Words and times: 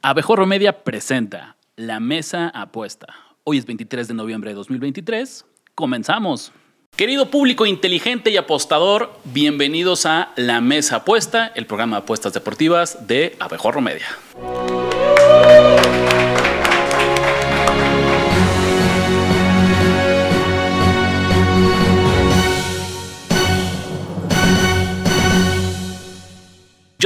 Abejorro 0.00 0.46
Media 0.46 0.84
presenta 0.84 1.56
La 1.74 1.98
Mesa 1.98 2.48
Apuesta. 2.54 3.08
Hoy 3.42 3.58
es 3.58 3.66
23 3.66 4.06
de 4.06 4.14
noviembre 4.14 4.50
de 4.50 4.54
2023. 4.54 5.44
Comenzamos. 5.74 6.52
Querido 6.94 7.30
público 7.30 7.66
inteligente 7.66 8.30
y 8.30 8.36
apostador, 8.36 9.12
bienvenidos 9.24 10.06
a 10.06 10.30
La 10.36 10.60
Mesa 10.60 10.96
Apuesta, 10.96 11.48
el 11.48 11.66
programa 11.66 11.96
de 11.96 12.02
apuestas 12.04 12.32
deportivas 12.32 13.08
de 13.08 13.34
Abejorro 13.40 13.80
Media. 13.80 14.06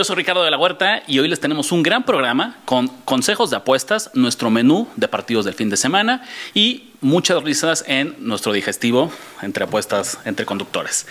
Yo 0.03 0.07
soy 0.07 0.17
Ricardo 0.17 0.43
de 0.43 0.51
la 0.51 0.59
Huerta 0.59 1.05
y 1.07 1.21
hoy 1.21 1.29
les 1.29 1.39
tenemos 1.39 1.71
un 1.71 1.85
gran 1.85 2.03
programa 2.03 2.57
con 2.65 2.89
consejos 2.89 3.51
de 3.51 3.57
apuestas, 3.59 4.11
nuestro 4.15 4.51
menú 4.51 4.89
de 4.97 5.07
partidos 5.07 5.45
del 5.45 5.55
fin 5.55 5.71
de 5.71 5.77
semana 5.77 6.25
y 6.55 6.91
muchas 7.01 7.41
risas 7.45 7.85
en 7.87 8.17
nuestro 8.19 8.53
digestivo 8.53 9.13
entre 9.43 9.63
apuestas 9.63 10.19
entre 10.25 10.45
conductores. 10.45 11.07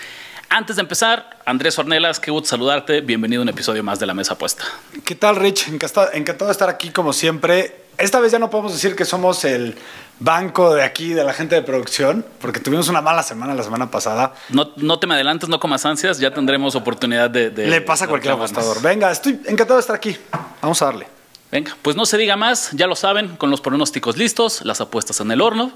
Antes 0.50 0.76
de 0.76 0.82
empezar, 0.82 1.38
Andrés 1.46 1.78
Ornelas, 1.78 2.20
qué 2.20 2.30
gusto 2.30 2.50
saludarte. 2.50 3.00
Bienvenido 3.00 3.40
a 3.40 3.44
un 3.44 3.48
episodio 3.48 3.82
más 3.82 3.98
de 3.98 4.04
La 4.04 4.12
Mesa 4.12 4.34
Apuesta. 4.34 4.64
¿Qué 5.06 5.14
tal, 5.14 5.36
Rich? 5.36 5.68
Encantado, 5.68 6.12
encantado 6.12 6.48
de 6.48 6.52
estar 6.52 6.68
aquí 6.68 6.90
como 6.90 7.14
siempre. 7.14 7.81
Esta 7.98 8.20
vez 8.20 8.32
ya 8.32 8.38
no 8.38 8.50
podemos 8.50 8.72
decir 8.72 8.96
que 8.96 9.04
somos 9.04 9.44
el 9.44 9.76
banco 10.18 10.74
de 10.74 10.82
aquí, 10.82 11.12
de 11.12 11.24
la 11.24 11.32
gente 11.32 11.54
de 11.54 11.62
producción, 11.62 12.24
porque 12.40 12.60
tuvimos 12.60 12.88
una 12.88 13.00
mala 13.00 13.22
semana 13.22 13.54
la 13.54 13.62
semana 13.62 13.90
pasada. 13.90 14.34
No, 14.48 14.72
no 14.76 14.98
te 14.98 15.06
me 15.06 15.14
adelantes, 15.14 15.48
no 15.48 15.60
comas 15.60 15.84
ansias, 15.84 16.18
ya 16.18 16.32
tendremos 16.32 16.74
oportunidad 16.74 17.30
de... 17.30 17.50
de 17.50 17.66
Le 17.66 17.80
pasa 17.80 18.06
a 18.06 18.08
cualquier 18.08 18.34
apostador. 18.34 18.80
Venga, 18.82 19.10
estoy 19.10 19.40
encantado 19.46 19.74
de 19.74 19.80
estar 19.80 19.96
aquí. 19.96 20.16
Vamos 20.60 20.80
a 20.82 20.86
darle. 20.86 21.06
Venga, 21.50 21.76
pues 21.82 21.96
no 21.96 22.06
se 22.06 22.16
diga 22.16 22.36
más, 22.36 22.70
ya 22.72 22.86
lo 22.86 22.96
saben, 22.96 23.36
con 23.36 23.50
los 23.50 23.60
pronósticos 23.60 24.16
listos, 24.16 24.64
las 24.64 24.80
apuestas 24.80 25.20
en 25.20 25.30
el 25.30 25.40
horno 25.40 25.72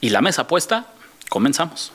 y 0.00 0.10
la 0.10 0.20
mesa 0.20 0.42
apuesta, 0.42 0.86
comenzamos. 1.28 1.92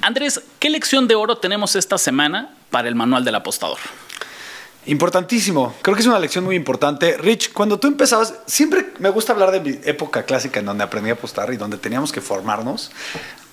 Andrés, 0.00 0.40
¿qué 0.60 0.70
lección 0.70 1.08
de 1.08 1.16
oro 1.16 1.38
tenemos 1.38 1.74
esta 1.74 1.98
semana 1.98 2.54
para 2.70 2.88
el 2.88 2.94
manual 2.94 3.24
del 3.24 3.34
apostador? 3.34 3.78
Importantísimo, 4.88 5.74
creo 5.82 5.94
que 5.94 6.00
es 6.00 6.06
una 6.06 6.18
lección 6.18 6.44
muy 6.44 6.56
importante. 6.56 7.18
Rich, 7.18 7.52
cuando 7.52 7.78
tú 7.78 7.88
empezabas, 7.88 8.32
siempre 8.46 8.86
me 8.98 9.10
gusta 9.10 9.34
hablar 9.34 9.50
de 9.50 9.60
mi 9.60 9.78
época 9.84 10.22
clásica 10.22 10.60
en 10.60 10.66
donde 10.66 10.82
aprendí 10.82 11.10
a 11.10 11.12
apostar 11.12 11.52
y 11.52 11.58
donde 11.58 11.76
teníamos 11.76 12.10
que 12.10 12.22
formarnos 12.22 12.90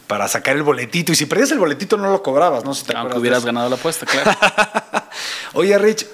para 0.08 0.30
sacar 0.30 0.56
el 0.56 0.64
boletito. 0.64 1.12
Y 1.12 1.16
si 1.16 1.26
perdías 1.26 1.52
el 1.52 1.60
boletito 1.60 1.98
no 1.98 2.10
lo 2.10 2.24
cobrabas, 2.24 2.64
¿no? 2.64 2.74
Si 2.74 2.86
te 2.86 2.96
Aunque 2.96 3.18
hubieras 3.18 3.44
ganado 3.44 3.68
la 3.68 3.76
apuesta, 3.76 4.06
claro. 4.06 4.32
Oye, 5.54 5.78
Rich, 5.78 6.08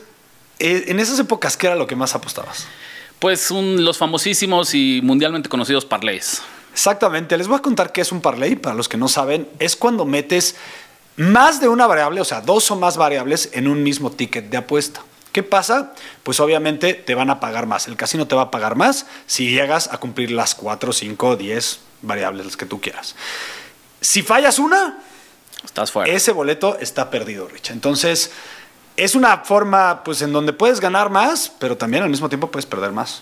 eh, 0.58 0.86
en 0.88 1.00
esas 1.00 1.19
épocas, 1.19 1.56
¿qué 1.56 1.67
era 1.67 1.75
lo 1.75 1.85
que 1.85 1.95
más 1.95 2.16
apostabas? 2.16 2.66
Pues 3.19 3.52
un, 3.52 3.85
los 3.85 4.00
famosísimos 4.00 4.73
y 4.73 5.02
mundialmente 5.03 5.50
conocidos 5.50 5.85
parlays. 5.85 6.41
Exactamente, 6.73 7.38
les 7.38 7.47
voy 7.47 7.58
a 7.58 7.61
contar 7.61 7.91
qué 7.91 8.02
es 8.02 8.11
un 8.11 8.22
parlay, 8.22 8.56
para 8.56 8.73
los 8.73 8.89
que 8.89 8.97
no 8.97 9.08
saben, 9.08 9.47
es 9.59 9.75
cuando 9.75 10.03
metes 10.03 10.56
más 11.16 11.61
de 11.61 11.67
una 11.67 11.85
variable, 11.85 12.22
o 12.22 12.25
sea, 12.25 12.41
dos 12.41 12.72
o 12.72 12.75
más 12.75 12.97
variables 12.97 13.50
en 13.53 13.67
un 13.67 13.83
mismo 13.83 14.11
ticket 14.11 14.50
de 14.50 14.58
apuesta. 14.58 15.03
¿Qué 15.32 15.44
pasa? 15.44 15.94
Pues 16.24 16.40
obviamente 16.40 16.94
te 16.94 17.16
van 17.16 17.30
a 17.30 17.40
pagar 17.40 17.66
más. 17.66 17.88
El 17.88 17.96
casino 17.96 18.28
te 18.28 18.36
va 18.36 18.44
a 18.44 18.52
pagar 18.52 18.76
más 18.76 19.06
si 19.28 19.50
llegas 19.50 19.90
a 19.92 19.98
cumplir 19.98 20.32
las 20.32 20.56
4, 20.56 20.92
5, 20.92 21.38
10 21.38 21.80
variables 22.02 22.58
que 22.58 22.66
tú 22.66 22.82
quieras. 22.82 23.16
Si 24.02 24.24
fallas 24.24 24.59
una, 24.59 25.00
estás 25.64 25.92
fuera. 25.92 26.12
Ese 26.12 26.32
boleto 26.32 26.78
está 26.80 27.09
perdido, 27.09 27.48
Rich. 27.48 27.72
Entonces, 27.72 28.32
es 28.97 29.16
una 29.16 29.39
forma 29.39 30.03
pues 30.03 30.22
en 30.22 30.34
donde 30.34 30.53
puedes 30.53 30.80
ganar 30.80 31.09
más, 31.09 31.52
pero 31.59 31.78
también 31.78 32.03
al 32.03 32.09
mismo 32.09 32.30
tiempo 32.30 32.52
puedes 32.52 32.66
perder 32.66 32.92
más. 32.92 33.20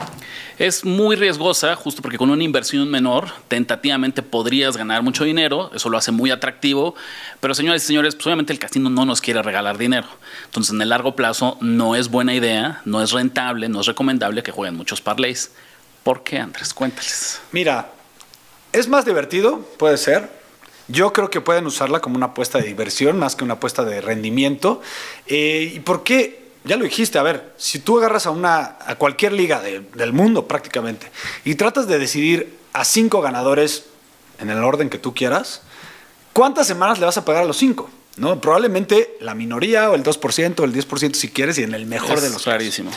Es 0.58 0.84
muy 0.84 1.16
riesgosa, 1.16 1.76
justo 1.76 2.02
porque 2.02 2.18
con 2.18 2.30
una 2.30 2.44
inversión 2.44 2.90
menor, 2.90 3.30
tentativamente 3.48 4.22
podrías 4.22 4.76
ganar 4.76 5.04
mucho 5.04 5.24
dinero, 5.24 5.72
eso 5.74 5.90
lo 5.90 5.98
hace 5.98 6.12
muy 6.12 6.32
atractivo, 6.32 6.96
pero 7.40 7.54
señores 7.54 7.84
y 7.84 7.88
señores, 7.88 8.16
pues 8.16 8.28
obviamente 8.28 8.52
el 8.52 8.60
casino 8.60 8.90
no 8.90 9.06
nos 9.06 9.22
quiere 9.22 9.42
regalar 9.42 9.78
dinero. 9.78 10.08
Entonces, 10.46 10.74
en 10.74 10.82
el 10.82 10.90
largo 10.90 11.16
plazo 11.16 11.58
no 11.62 11.96
es 11.96 12.10
buena 12.10 12.34
idea, 12.34 12.82
no 12.86 13.02
es 13.02 13.12
rentable, 13.12 13.70
no 13.70 13.82
es 13.82 13.88
recomendable 13.88 14.44
que 14.44 14.52
jueguen 14.52 14.76
muchos 14.76 15.02
parlays. 15.02 15.52
¿Por 16.04 16.24
qué, 16.24 16.40
Andrés? 16.40 16.74
Cuéntales. 16.74 17.42
Mira, 17.52 17.92
es 18.72 18.88
más 18.88 19.06
divertido, 19.06 19.60
puede 19.78 19.98
ser, 19.98 20.39
yo 20.90 21.14
creo 21.14 21.30
que 21.30 21.40
pueden 21.40 21.66
usarla 21.66 22.02
como 22.02 22.16
una 22.16 22.28
apuesta 22.28 22.58
de 22.60 22.66
diversión 22.66 23.18
más 23.18 23.36
que 23.36 23.44
una 23.44 23.56
apuesta 23.56 23.84
de 23.84 24.02
rendimiento. 24.02 24.82
Eh, 25.28 25.72
¿Y 25.76 25.80
por 25.80 26.04
qué? 26.04 26.50
Ya 26.66 26.76
lo 26.76 26.84
dijiste, 26.84 27.18
a 27.18 27.24
ver, 27.24 27.54
si 27.58 27.80
tú 27.80 28.00
agarras 28.00 28.26
a, 28.26 28.32
una, 28.32 28.78
a 28.86 28.96
cualquier 28.96 29.32
liga 29.32 29.62
del 29.62 30.14
mundo 30.14 30.48
prácticamente 30.48 31.10
y 31.46 31.56
tratas 31.56 31.88
de 31.88 31.98
decidir 31.98 32.58
a 32.74 32.84
cinco 32.84 33.22
ganadores 33.22 33.86
en 34.40 34.50
el 34.50 34.64
orden 34.64 34.90
que 34.90 34.98
tú 34.98 35.14
quieras, 35.14 35.62
¿cuántas 36.34 36.68
semanas 36.68 37.00
le 37.00 37.06
vas 37.06 37.18
a 37.18 37.24
pagar 37.24 37.44
a 37.44 37.46
los 37.46 37.58
cinco? 37.58 37.90
¿no? 38.18 38.42
Probablemente 38.42 39.16
la 39.22 39.34
minoría 39.34 39.90
o 39.90 39.96
el 39.96 40.04
2% 40.04 40.60
o 40.60 40.66
el 40.66 40.74
10% 40.74 41.14
si 41.14 41.30
quieres 41.30 41.58
y 41.58 41.64
en 41.64 41.74
el 41.74 41.86
mejor 41.86 42.20
de 42.20 42.30
los 42.30 42.44
clarísimo. 42.44 42.92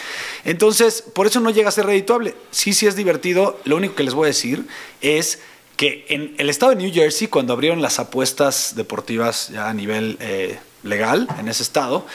Entonces, 0.45 1.03
por 1.03 1.27
eso 1.27 1.41
no 1.41 1.51
llega 1.51 1.69
a 1.69 1.73
ser 1.73 1.87
redituable. 1.87 2.35
Sí, 2.51 2.73
sí 2.73 2.87
es 2.87 2.97
divertido. 2.97 3.61
Lo 3.65 3.77
único 3.77 3.95
que 3.95 4.03
les 4.03 4.15
voy 4.15 4.25
a 4.25 4.29
decir 4.29 4.67
es 5.01 5.39
que 5.83 6.07
en 6.11 6.37
el 6.39 6.49
estado 6.49 6.71
de 6.71 6.77
New 6.77 6.93
Jersey, 6.95 7.27
cuando 7.27 7.53
abrieron 7.53 7.83
las 7.83 7.99
apuestas 7.99 8.77
deportivas 8.77 9.49
ya 9.49 9.69
a 9.69 9.75
nivel 9.75 10.17
eh, 10.21 10.57
legal 10.85 11.27
en 11.41 11.49
ese 11.49 11.65
estado, 11.65 12.07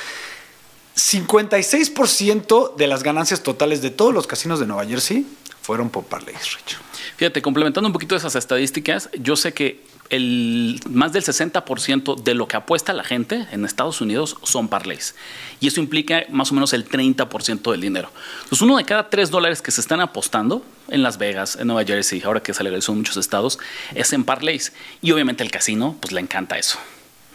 56% 0.96 2.76
de 2.78 2.88
las 2.88 3.04
ganancias 3.04 3.44
totales 3.44 3.82
de 3.82 3.90
todos 3.90 4.14
los 4.14 4.26
casinos 4.26 4.62
de 4.62 4.68
Nueva 4.68 4.86
Jersey 4.86 5.28
fueron 5.62 5.90
por 5.90 6.06
parlays, 6.06 6.56
Rich. 6.56 6.78
Fíjate, 7.18 7.42
complementando 7.42 7.88
un 7.88 7.92
poquito 7.92 8.16
esas 8.16 8.38
estadísticas, 8.38 9.10
yo 9.20 9.36
sé 9.36 9.54
que 9.54 9.84
el, 10.10 10.80
más 10.90 11.14
del 11.14 11.24
60% 11.24 12.22
de 12.24 12.34
lo 12.34 12.48
que 12.48 12.58
apuesta 12.58 12.94
la 12.94 13.04
gente 13.04 13.48
en 13.52 13.66
Estados 13.66 14.02
Unidos 14.02 14.38
son 14.44 14.68
parlays. 14.68 15.16
Y 15.60 15.68
eso 15.68 15.80
implica 15.80 16.26
más 16.30 16.52
o 16.52 16.56
menos 16.56 16.74
el 16.74 16.88
30% 16.88 17.72
del 17.72 17.82
dinero. 17.82 18.12
Entonces, 18.44 18.62
uno 18.62 18.78
de 18.78 18.86
cada 18.86 19.10
tres 19.10 19.30
dólares 19.32 19.62
que 19.62 19.72
se 19.72 19.82
están 19.82 20.02
apostando 20.02 20.66
en 20.90 21.04
Las 21.04 21.18
Vegas, 21.18 21.56
en 21.56 21.68
Nueva 21.68 21.84
Jersey, 21.84 22.22
ahora 22.24 22.42
que 22.42 22.54
se 22.54 22.64
legalizó 22.64 22.92
en 22.92 23.00
muchos 23.00 23.18
estados, 23.18 23.60
es 23.96 24.14
en 24.14 24.24
parlays. 24.24 24.74
Y 25.02 25.12
obviamente 25.12 25.44
el 25.44 25.52
casino, 25.52 25.96
pues 26.00 26.12
le 26.12 26.22
encanta 26.22 26.58
eso. 26.58 26.80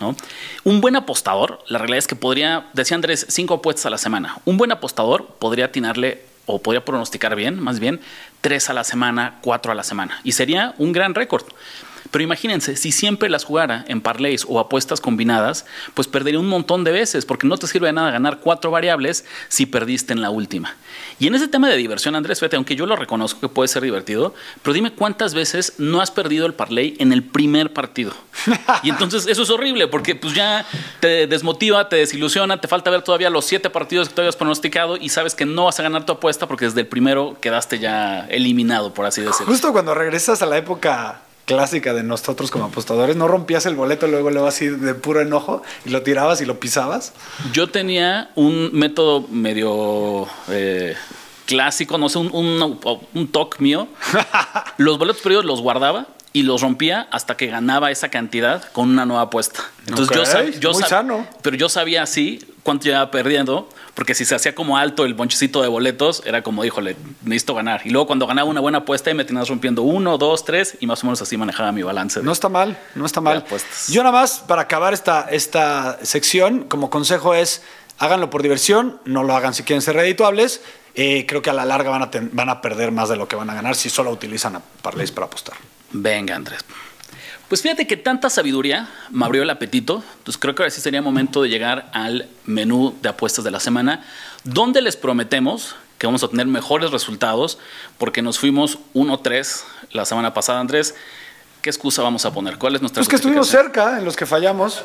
¿no? 0.00 0.16
Un 0.64 0.80
buen 0.80 0.96
apostador, 0.96 1.62
la 1.68 1.78
realidad 1.78 1.98
es 1.98 2.06
que 2.06 2.16
podría, 2.16 2.66
decía 2.72 2.96
Andrés, 2.96 3.26
cinco 3.28 3.54
apuestas 3.54 3.86
a 3.86 3.90
la 3.90 3.98
semana. 3.98 4.38
Un 4.44 4.56
buen 4.56 4.72
apostador 4.72 5.36
podría 5.38 5.66
atinarle 5.66 6.22
o 6.46 6.60
podría 6.60 6.84
pronosticar 6.84 7.36
bien, 7.36 7.60
más 7.60 7.78
bien, 7.78 8.00
tres 8.40 8.68
a 8.68 8.72
la 8.72 8.84
semana, 8.84 9.38
cuatro 9.42 9.72
a 9.72 9.74
la 9.74 9.84
semana. 9.84 10.20
Y 10.24 10.32
sería 10.32 10.74
un 10.78 10.92
gran 10.92 11.14
récord. 11.14 11.44
Pero 12.12 12.22
imagínense, 12.22 12.76
si 12.76 12.92
siempre 12.92 13.30
las 13.30 13.44
jugara 13.44 13.84
en 13.88 14.02
parlays 14.02 14.44
o 14.46 14.60
apuestas 14.60 15.00
combinadas, 15.00 15.64
pues 15.94 16.06
perdería 16.06 16.38
un 16.38 16.46
montón 16.46 16.84
de 16.84 16.92
veces, 16.92 17.24
porque 17.24 17.46
no 17.46 17.56
te 17.56 17.66
sirve 17.66 17.86
de 17.86 17.94
nada 17.94 18.10
ganar 18.10 18.38
cuatro 18.38 18.70
variables 18.70 19.24
si 19.48 19.64
perdiste 19.64 20.12
en 20.12 20.20
la 20.20 20.28
última. 20.28 20.76
Y 21.18 21.26
en 21.26 21.34
ese 21.34 21.48
tema 21.48 21.68
de 21.68 21.76
diversión, 21.76 22.14
Andrés, 22.14 22.38
fíjate, 22.38 22.56
aunque 22.56 22.76
yo 22.76 22.84
lo 22.84 22.96
reconozco 22.96 23.40
que 23.40 23.48
puede 23.48 23.68
ser 23.68 23.82
divertido, 23.82 24.34
pero 24.62 24.74
dime 24.74 24.92
cuántas 24.92 25.32
veces 25.32 25.72
no 25.78 26.02
has 26.02 26.10
perdido 26.10 26.44
el 26.44 26.52
parlay 26.52 26.96
en 26.98 27.12
el 27.12 27.22
primer 27.22 27.72
partido. 27.72 28.12
Y 28.82 28.90
entonces 28.90 29.26
eso 29.26 29.42
es 29.42 29.50
horrible, 29.50 29.88
porque 29.88 30.14
pues 30.14 30.34
ya 30.34 30.66
te 31.00 31.26
desmotiva, 31.26 31.88
te 31.88 31.96
desilusiona, 31.96 32.60
te 32.60 32.68
falta 32.68 32.90
ver 32.90 33.00
todavía 33.00 33.30
los 33.30 33.46
siete 33.46 33.70
partidos 33.70 34.10
que 34.10 34.14
te 34.14 34.20
habías 34.20 34.36
pronosticado 34.36 34.98
y 34.98 35.08
sabes 35.08 35.34
que 35.34 35.46
no 35.46 35.64
vas 35.64 35.80
a 35.80 35.82
ganar 35.82 36.04
tu 36.04 36.12
apuesta 36.12 36.46
porque 36.46 36.66
desde 36.66 36.80
el 36.80 36.86
primero 36.86 37.38
quedaste 37.40 37.78
ya 37.78 38.26
eliminado, 38.28 38.92
por 38.92 39.06
así 39.06 39.22
decirlo. 39.22 39.50
Justo 39.50 39.72
cuando 39.72 39.94
regresas 39.94 40.42
a 40.42 40.46
la 40.46 40.58
época 40.58 41.22
clásica 41.44 41.94
de 41.94 42.02
nosotros 42.02 42.50
como 42.50 42.66
apostadores, 42.66 43.16
¿no 43.16 43.28
rompías 43.28 43.66
el 43.66 43.74
boleto 43.74 44.06
luego 44.06 44.30
luego 44.30 44.46
así 44.46 44.68
de 44.68 44.94
puro 44.94 45.20
enojo 45.20 45.62
y 45.84 45.90
lo 45.90 46.02
tirabas 46.02 46.40
y 46.40 46.44
lo 46.44 46.60
pisabas? 46.60 47.12
Yo 47.52 47.68
tenía 47.68 48.30
un 48.34 48.70
método 48.72 49.26
medio 49.28 50.26
eh, 50.48 50.94
clásico, 51.46 51.98
no 51.98 52.08
sé, 52.08 52.18
un, 52.18 52.30
un, 52.32 52.80
un 53.14 53.28
toque 53.28 53.58
mío. 53.60 53.88
los 54.76 54.98
boletos 54.98 55.22
perdidos 55.22 55.44
los 55.44 55.60
guardaba 55.60 56.06
y 56.32 56.42
los 56.44 56.62
rompía 56.62 57.08
hasta 57.10 57.36
que 57.36 57.46
ganaba 57.46 57.90
esa 57.90 58.08
cantidad 58.08 58.64
con 58.72 58.88
una 58.90 59.04
nueva 59.04 59.22
apuesta. 59.22 59.60
Entonces 59.86 60.16
yo, 60.16 60.24
sabía, 60.24 60.58
yo 60.58 60.72
muy 60.72 60.82
sano. 60.84 61.26
pero 61.42 61.56
yo 61.56 61.68
sabía 61.68 62.02
así 62.02 62.40
cuánto 62.62 62.88
iba 62.88 63.10
perdiendo, 63.10 63.68
porque 63.94 64.14
si 64.14 64.24
se 64.24 64.34
hacía 64.34 64.54
como 64.54 64.76
alto 64.76 65.04
el 65.04 65.14
bonchecito 65.14 65.62
de 65.62 65.68
boletos, 65.68 66.22
era 66.24 66.42
como, 66.42 66.64
híjole, 66.64 66.96
necesito 67.24 67.54
ganar. 67.54 67.82
Y 67.84 67.90
luego 67.90 68.06
cuando 68.06 68.26
ganaba 68.26 68.48
una 68.48 68.60
buena 68.60 68.78
apuesta 68.78 69.10
y 69.10 69.14
me 69.14 69.24
tenías 69.24 69.48
rompiendo 69.48 69.82
uno, 69.82 70.18
dos, 70.18 70.44
tres, 70.44 70.76
y 70.80 70.86
más 70.86 71.02
o 71.02 71.06
menos 71.06 71.20
así 71.22 71.36
manejaba 71.36 71.72
mi 71.72 71.82
balance. 71.82 72.22
no 72.22 72.32
está 72.32 72.48
mal, 72.48 72.78
no 72.94 73.06
está 73.06 73.20
mal. 73.20 73.44
Yo 73.88 74.02
nada 74.02 74.20
más, 74.20 74.40
para 74.40 74.62
acabar 74.62 74.94
esta, 74.94 75.28
esta 75.30 75.98
sección, 76.02 76.64
como 76.64 76.90
consejo 76.90 77.34
es, 77.34 77.62
háganlo 77.98 78.30
por 78.30 78.42
diversión, 78.42 79.00
no 79.04 79.22
lo 79.22 79.34
hagan 79.34 79.54
si 79.54 79.62
quieren 79.62 79.82
ser 79.82 79.96
redituables. 79.96 80.62
Eh, 80.94 81.24
creo 81.26 81.40
que 81.40 81.50
a 81.50 81.54
la 81.54 81.64
larga 81.64 81.90
van 81.90 82.02
a, 82.02 82.10
van 82.32 82.48
a 82.50 82.60
perder 82.60 82.92
más 82.92 83.08
de 83.08 83.16
lo 83.16 83.26
que 83.26 83.34
van 83.34 83.48
a 83.48 83.54
ganar 83.54 83.74
si 83.76 83.88
solo 83.88 84.10
utilizan 84.10 84.56
a 84.56 84.60
parlays 84.60 85.10
para 85.10 85.26
apostar. 85.26 85.56
Venga, 85.92 86.36
Andrés. 86.36 86.64
Pues 87.52 87.60
fíjate 87.60 87.86
que 87.86 87.98
tanta 87.98 88.30
sabiduría 88.30 88.88
me 89.10 89.26
abrió 89.26 89.42
el 89.42 89.50
apetito. 89.50 90.02
Entonces 90.16 90.40
creo 90.40 90.54
que 90.54 90.62
ahora 90.62 90.70
sí 90.70 90.80
sería 90.80 91.02
momento 91.02 91.42
de 91.42 91.50
llegar 91.50 91.90
al 91.92 92.26
menú 92.46 92.94
de 93.02 93.10
apuestas 93.10 93.44
de 93.44 93.50
la 93.50 93.60
semana, 93.60 94.02
donde 94.42 94.80
les 94.80 94.96
prometemos 94.96 95.76
que 95.98 96.06
vamos 96.06 96.22
a 96.24 96.28
tener 96.28 96.46
mejores 96.46 96.92
resultados 96.92 97.58
porque 97.98 98.22
nos 98.22 98.38
fuimos 98.38 98.78
1-3 98.94 99.64
la 99.90 100.06
semana 100.06 100.32
pasada, 100.32 100.60
Andrés. 100.60 100.94
¿Qué 101.60 101.68
excusa 101.68 102.00
vamos 102.00 102.24
a 102.24 102.32
poner? 102.32 102.56
¿Cuál 102.56 102.76
es 102.76 102.80
nuestra 102.80 103.00
Pues 103.00 103.08
que 103.10 103.16
estuvimos 103.16 103.48
cerca 103.48 103.98
en 103.98 104.06
los 104.06 104.16
que 104.16 104.24
fallamos. 104.24 104.82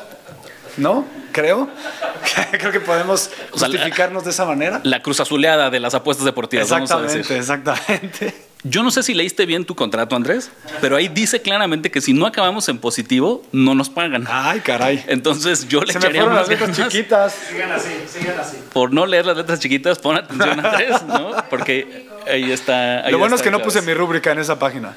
¿No? 0.76 1.06
Creo. 1.32 1.70
Creo 2.50 2.70
que 2.70 2.80
podemos 2.80 3.30
O 3.50 3.58
sea, 3.58 3.68
la- 3.68 3.78
justificarnos 3.78 4.24
de 4.24 4.30
esa 4.30 4.44
manera. 4.44 4.82
La 4.84 5.00
cruz 5.00 5.20
azuleada 5.20 5.70
de 5.70 5.80
las 5.80 5.94
apuestas 5.94 6.26
deportivas, 6.26 6.68
vamos 6.68 6.90
a 6.90 7.00
decir. 7.00 7.20
Exactamente, 7.20 7.38
exactamente. 7.38 8.47
Yo 8.64 8.82
no 8.82 8.90
sé 8.90 9.04
si 9.04 9.14
leíste 9.14 9.46
bien 9.46 9.64
tu 9.64 9.76
contrato, 9.76 10.16
Andrés, 10.16 10.50
pero 10.80 10.96
ahí 10.96 11.06
dice 11.06 11.40
claramente 11.40 11.92
que 11.92 12.00
si 12.00 12.12
no 12.12 12.26
acabamos 12.26 12.68
en 12.68 12.78
positivo, 12.78 13.44
no 13.52 13.74
nos 13.76 13.88
pagan. 13.88 14.26
Ay, 14.28 14.60
caray. 14.60 15.04
Entonces 15.06 15.68
yo 15.68 15.80
le 15.82 15.92
Se 15.92 16.00
me 16.00 16.06
echaría 16.06 16.22
fueron 16.22 16.34
más 16.36 16.48
las 16.48 16.58
letras 16.58 16.76
ganas. 16.76 16.92
chiquitas. 16.92 17.34
Sigan 17.48 17.70
así, 17.70 17.88
sigan 18.12 18.38
así. 18.40 18.56
Por 18.72 18.92
no 18.92 19.06
leer 19.06 19.26
las 19.26 19.36
letras 19.36 19.60
chiquitas, 19.60 20.00
pon 20.00 20.16
atención, 20.16 20.64
Andrés, 20.64 21.02
¿no? 21.06 21.30
Porque 21.48 22.08
ahí 22.26 22.50
está. 22.50 23.04
ahí 23.06 23.12
Lo 23.12 23.18
bueno 23.18 23.36
es 23.36 23.42
que 23.42 23.50
no 23.52 23.60
puse 23.60 23.80
mi 23.82 23.94
rúbrica 23.94 24.32
en 24.32 24.40
esa 24.40 24.58
página. 24.58 24.96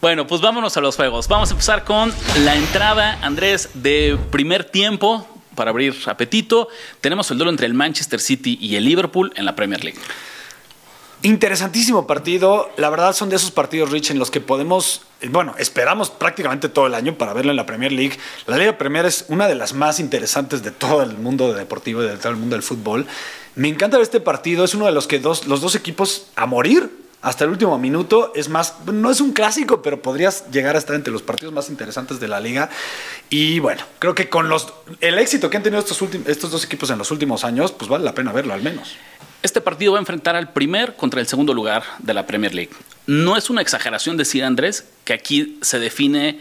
Bueno, 0.00 0.26
pues 0.26 0.40
vámonos 0.40 0.76
a 0.76 0.80
los 0.80 0.96
juegos. 0.96 1.28
Vamos 1.28 1.50
a 1.50 1.52
empezar 1.52 1.84
con 1.84 2.10
la 2.44 2.54
entrada, 2.56 3.18
Andrés, 3.20 3.70
de 3.74 4.16
primer 4.30 4.64
tiempo 4.64 5.28
para 5.54 5.70
abrir 5.72 5.94
apetito. 6.06 6.68
Tenemos 7.00 7.30
el 7.30 7.36
duelo 7.36 7.50
entre 7.50 7.66
el 7.66 7.74
Manchester 7.74 8.20
City 8.20 8.56
y 8.60 8.76
el 8.76 8.84
Liverpool 8.84 9.32
en 9.34 9.44
la 9.44 9.54
Premier 9.56 9.84
League. 9.84 9.98
Interesantísimo 11.22 12.06
partido. 12.06 12.70
La 12.76 12.90
verdad 12.90 13.12
son 13.12 13.28
de 13.28 13.36
esos 13.36 13.50
partidos, 13.50 13.90
Rich, 13.90 14.12
en 14.12 14.20
los 14.20 14.30
que 14.30 14.40
podemos, 14.40 15.02
eh, 15.20 15.28
bueno, 15.28 15.54
esperamos 15.58 16.10
prácticamente 16.10 16.68
todo 16.68 16.86
el 16.86 16.94
año 16.94 17.18
para 17.18 17.32
verlo 17.32 17.50
en 17.50 17.56
la 17.56 17.66
Premier 17.66 17.90
League. 17.90 18.16
La 18.46 18.56
Liga 18.56 18.78
Premier 18.78 19.04
es 19.04 19.24
una 19.28 19.48
de 19.48 19.56
las 19.56 19.74
más 19.74 19.98
interesantes 19.98 20.62
de 20.62 20.70
todo 20.70 21.02
el 21.02 21.18
mundo 21.18 21.52
deportivo, 21.52 22.02
de 22.02 22.16
todo 22.18 22.30
el 22.30 22.38
mundo 22.38 22.54
del 22.54 22.62
fútbol. 22.62 23.06
Me 23.56 23.66
encanta 23.66 23.96
ver 23.96 24.04
este 24.04 24.20
partido. 24.20 24.64
Es 24.64 24.74
uno 24.74 24.86
de 24.86 24.92
los 24.92 25.08
que 25.08 25.18
dos, 25.18 25.48
los 25.48 25.60
dos 25.60 25.74
equipos 25.74 26.28
a 26.36 26.46
morir 26.46 26.88
hasta 27.20 27.42
el 27.42 27.50
último 27.50 27.76
minuto. 27.78 28.30
Es 28.36 28.48
más, 28.48 28.74
no 28.86 29.10
es 29.10 29.20
un 29.20 29.32
clásico, 29.32 29.82
pero 29.82 30.00
podrías 30.00 30.48
llegar 30.52 30.76
a 30.76 30.78
estar 30.78 30.94
entre 30.94 31.12
los 31.12 31.22
partidos 31.22 31.52
más 31.52 31.68
interesantes 31.68 32.20
de 32.20 32.28
la 32.28 32.38
liga. 32.38 32.70
Y 33.28 33.58
bueno, 33.58 33.82
creo 33.98 34.14
que 34.14 34.28
con 34.28 34.48
los, 34.48 34.72
el 35.00 35.18
éxito 35.18 35.50
que 35.50 35.56
han 35.56 35.64
tenido 35.64 35.80
estos, 35.80 36.00
últimos, 36.00 36.28
estos 36.28 36.52
dos 36.52 36.64
equipos 36.64 36.90
en 36.90 36.98
los 36.98 37.10
últimos 37.10 37.42
años, 37.42 37.72
pues 37.72 37.88
vale 37.88 38.04
la 38.04 38.14
pena 38.14 38.30
verlo 38.30 38.54
al 38.54 38.62
menos. 38.62 38.96
Este 39.40 39.60
partido 39.60 39.92
va 39.92 39.98
a 39.98 40.00
enfrentar 40.00 40.34
al 40.34 40.52
primer 40.52 40.96
contra 40.96 41.20
el 41.20 41.28
segundo 41.28 41.54
lugar 41.54 41.84
de 42.00 42.12
la 42.12 42.26
Premier 42.26 42.54
League. 42.54 42.72
No 43.06 43.36
es 43.36 43.50
una 43.50 43.62
exageración 43.62 44.16
decir, 44.16 44.42
Andrés, 44.42 44.84
que 45.04 45.12
aquí 45.12 45.58
se 45.62 45.78
define, 45.78 46.40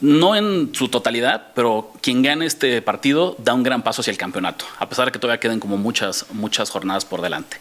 no 0.00 0.36
en 0.36 0.72
su 0.72 0.88
totalidad, 0.88 1.48
pero 1.54 1.92
quien 2.00 2.22
gane 2.22 2.46
este 2.46 2.80
partido 2.82 3.34
da 3.38 3.52
un 3.52 3.64
gran 3.64 3.82
paso 3.82 4.00
hacia 4.00 4.12
el 4.12 4.16
campeonato, 4.16 4.64
a 4.78 4.88
pesar 4.88 5.06
de 5.06 5.12
que 5.12 5.18
todavía 5.18 5.40
queden 5.40 5.58
como 5.58 5.76
muchas, 5.76 6.26
muchas 6.32 6.70
jornadas 6.70 7.04
por 7.04 7.20
delante. 7.20 7.56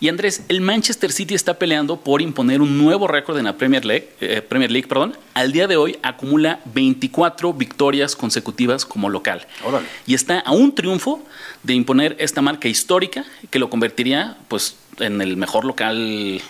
Y 0.00 0.08
Andrés, 0.08 0.44
el 0.48 0.62
Manchester 0.62 1.12
City 1.12 1.34
está 1.34 1.58
peleando 1.58 1.98
por 1.98 2.22
imponer 2.22 2.62
un 2.62 2.78
nuevo 2.78 3.06
récord 3.06 3.36
en 3.36 3.44
la 3.44 3.58
Premier 3.58 3.84
League, 3.84 4.08
eh, 4.22 4.40
Premier 4.40 4.70
League 4.70 4.88
perdón. 4.88 5.14
Al 5.34 5.52
día 5.52 5.66
de 5.66 5.76
hoy 5.76 5.98
acumula 6.02 6.60
24 6.72 7.52
victorias 7.52 8.16
consecutivas 8.16 8.86
como 8.86 9.10
local. 9.10 9.46
Órale. 9.62 9.86
Y 10.06 10.14
está 10.14 10.40
a 10.40 10.52
un 10.52 10.74
triunfo 10.74 11.22
de 11.62 11.74
imponer 11.74 12.16
esta 12.18 12.40
marca 12.40 12.66
histórica 12.66 13.26
que 13.50 13.58
lo 13.58 13.68
convertiría 13.68 14.38
pues, 14.48 14.76
en 15.00 15.20
el 15.20 15.36
mejor 15.36 15.66
local 15.66 16.40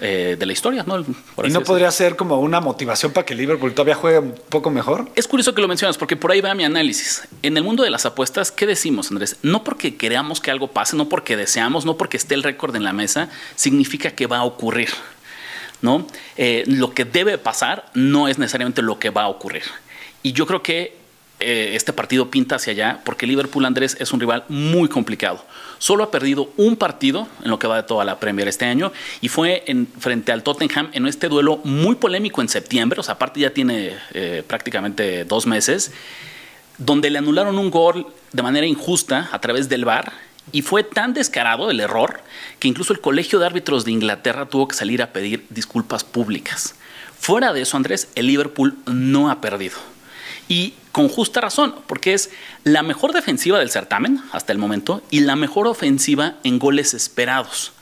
eh, 0.00 0.36
de 0.38 0.46
la 0.46 0.52
historia. 0.52 0.84
¿no? 0.86 1.04
Por 1.34 1.46
¿Y 1.46 1.50
no 1.50 1.62
podría 1.62 1.90
ser 1.90 2.16
como 2.16 2.40
una 2.40 2.60
motivación 2.60 3.12
para 3.12 3.24
que 3.24 3.34
Liverpool 3.34 3.72
todavía 3.72 3.94
juegue 3.94 4.18
un 4.18 4.34
poco 4.48 4.70
mejor? 4.70 5.08
Es 5.14 5.28
curioso 5.28 5.54
que 5.54 5.62
lo 5.62 5.68
mencionas 5.68 5.96
porque 5.98 6.16
por 6.16 6.32
ahí 6.32 6.40
va 6.40 6.54
mi 6.54 6.64
análisis. 6.64 7.26
En 7.42 7.56
el 7.56 7.62
mundo 7.62 7.82
de 7.82 7.90
las 7.90 8.06
apuestas, 8.06 8.50
¿qué 8.50 8.66
decimos, 8.66 9.10
Andrés? 9.10 9.36
No 9.42 9.64
porque 9.64 9.96
queramos 9.96 10.40
que 10.40 10.50
algo 10.50 10.68
pase, 10.68 10.96
no 10.96 11.08
porque 11.08 11.36
deseamos, 11.36 11.84
no 11.84 11.96
porque 11.96 12.16
esté 12.16 12.34
el 12.34 12.42
récord 12.42 12.74
en 12.76 12.84
la 12.84 12.92
mesa, 12.92 13.30
significa 13.54 14.10
que 14.10 14.26
va 14.26 14.38
a 14.38 14.44
ocurrir. 14.44 14.90
¿no? 15.82 16.06
Eh, 16.36 16.64
lo 16.66 16.94
que 16.94 17.04
debe 17.04 17.36
pasar 17.36 17.90
no 17.92 18.26
es 18.26 18.38
necesariamente 18.38 18.80
lo 18.80 18.98
que 18.98 19.10
va 19.10 19.24
a 19.24 19.28
ocurrir. 19.28 19.64
Y 20.22 20.32
yo 20.32 20.46
creo 20.46 20.62
que 20.62 21.03
eh, 21.40 21.72
este 21.74 21.92
partido 21.92 22.30
pinta 22.30 22.56
hacia 22.56 22.72
allá 22.72 23.00
porque 23.04 23.26
Liverpool 23.26 23.64
Andrés 23.64 23.96
es 23.98 24.12
un 24.12 24.20
rival 24.20 24.44
muy 24.48 24.88
complicado. 24.88 25.44
Solo 25.78 26.04
ha 26.04 26.10
perdido 26.10 26.50
un 26.56 26.76
partido 26.76 27.28
en 27.42 27.50
lo 27.50 27.58
que 27.58 27.66
va 27.66 27.76
de 27.76 27.82
toda 27.82 28.04
la 28.04 28.20
Premier 28.20 28.46
este 28.48 28.64
año 28.64 28.92
y 29.20 29.28
fue 29.28 29.64
en, 29.66 29.86
frente 29.86 30.32
al 30.32 30.42
Tottenham 30.42 30.90
en 30.92 31.06
este 31.06 31.28
duelo 31.28 31.60
muy 31.64 31.96
polémico 31.96 32.40
en 32.40 32.48
septiembre, 32.48 33.00
o 33.00 33.02
sea, 33.02 33.14
aparte 33.14 33.40
ya 33.40 33.50
tiene 33.50 33.92
eh, 34.12 34.42
prácticamente 34.46 35.24
dos 35.24 35.46
meses, 35.46 35.92
donde 36.78 37.10
le 37.10 37.18
anularon 37.18 37.58
un 37.58 37.70
gol 37.70 38.06
de 38.32 38.42
manera 38.42 38.66
injusta 38.66 39.28
a 39.32 39.40
través 39.40 39.68
del 39.68 39.84
VAR 39.84 40.12
y 40.52 40.62
fue 40.62 40.84
tan 40.84 41.14
descarado 41.14 41.70
el 41.70 41.80
error 41.80 42.20
que 42.58 42.68
incluso 42.68 42.92
el 42.92 43.00
Colegio 43.00 43.38
de 43.38 43.46
Árbitros 43.46 43.84
de 43.84 43.92
Inglaterra 43.92 44.46
tuvo 44.46 44.68
que 44.68 44.76
salir 44.76 45.02
a 45.02 45.12
pedir 45.12 45.46
disculpas 45.50 46.04
públicas. 46.04 46.76
Fuera 47.18 47.52
de 47.52 47.62
eso, 47.62 47.76
Andrés, 47.76 48.08
el 48.14 48.26
Liverpool 48.26 48.76
no 48.86 49.30
ha 49.30 49.40
perdido. 49.40 49.93
Y 50.48 50.74
con 50.92 51.08
justa 51.08 51.40
razón, 51.40 51.74
porque 51.86 52.14
es 52.14 52.30
la 52.62 52.82
mejor 52.82 53.12
defensiva 53.12 53.58
del 53.58 53.70
certamen 53.70 54.22
hasta 54.32 54.52
el 54.52 54.58
momento 54.58 55.02
y 55.10 55.20
la 55.20 55.36
mejor 55.36 55.66
ofensiva 55.66 56.36
en 56.44 56.58
goles 56.58 56.94
esperados. 56.94 57.72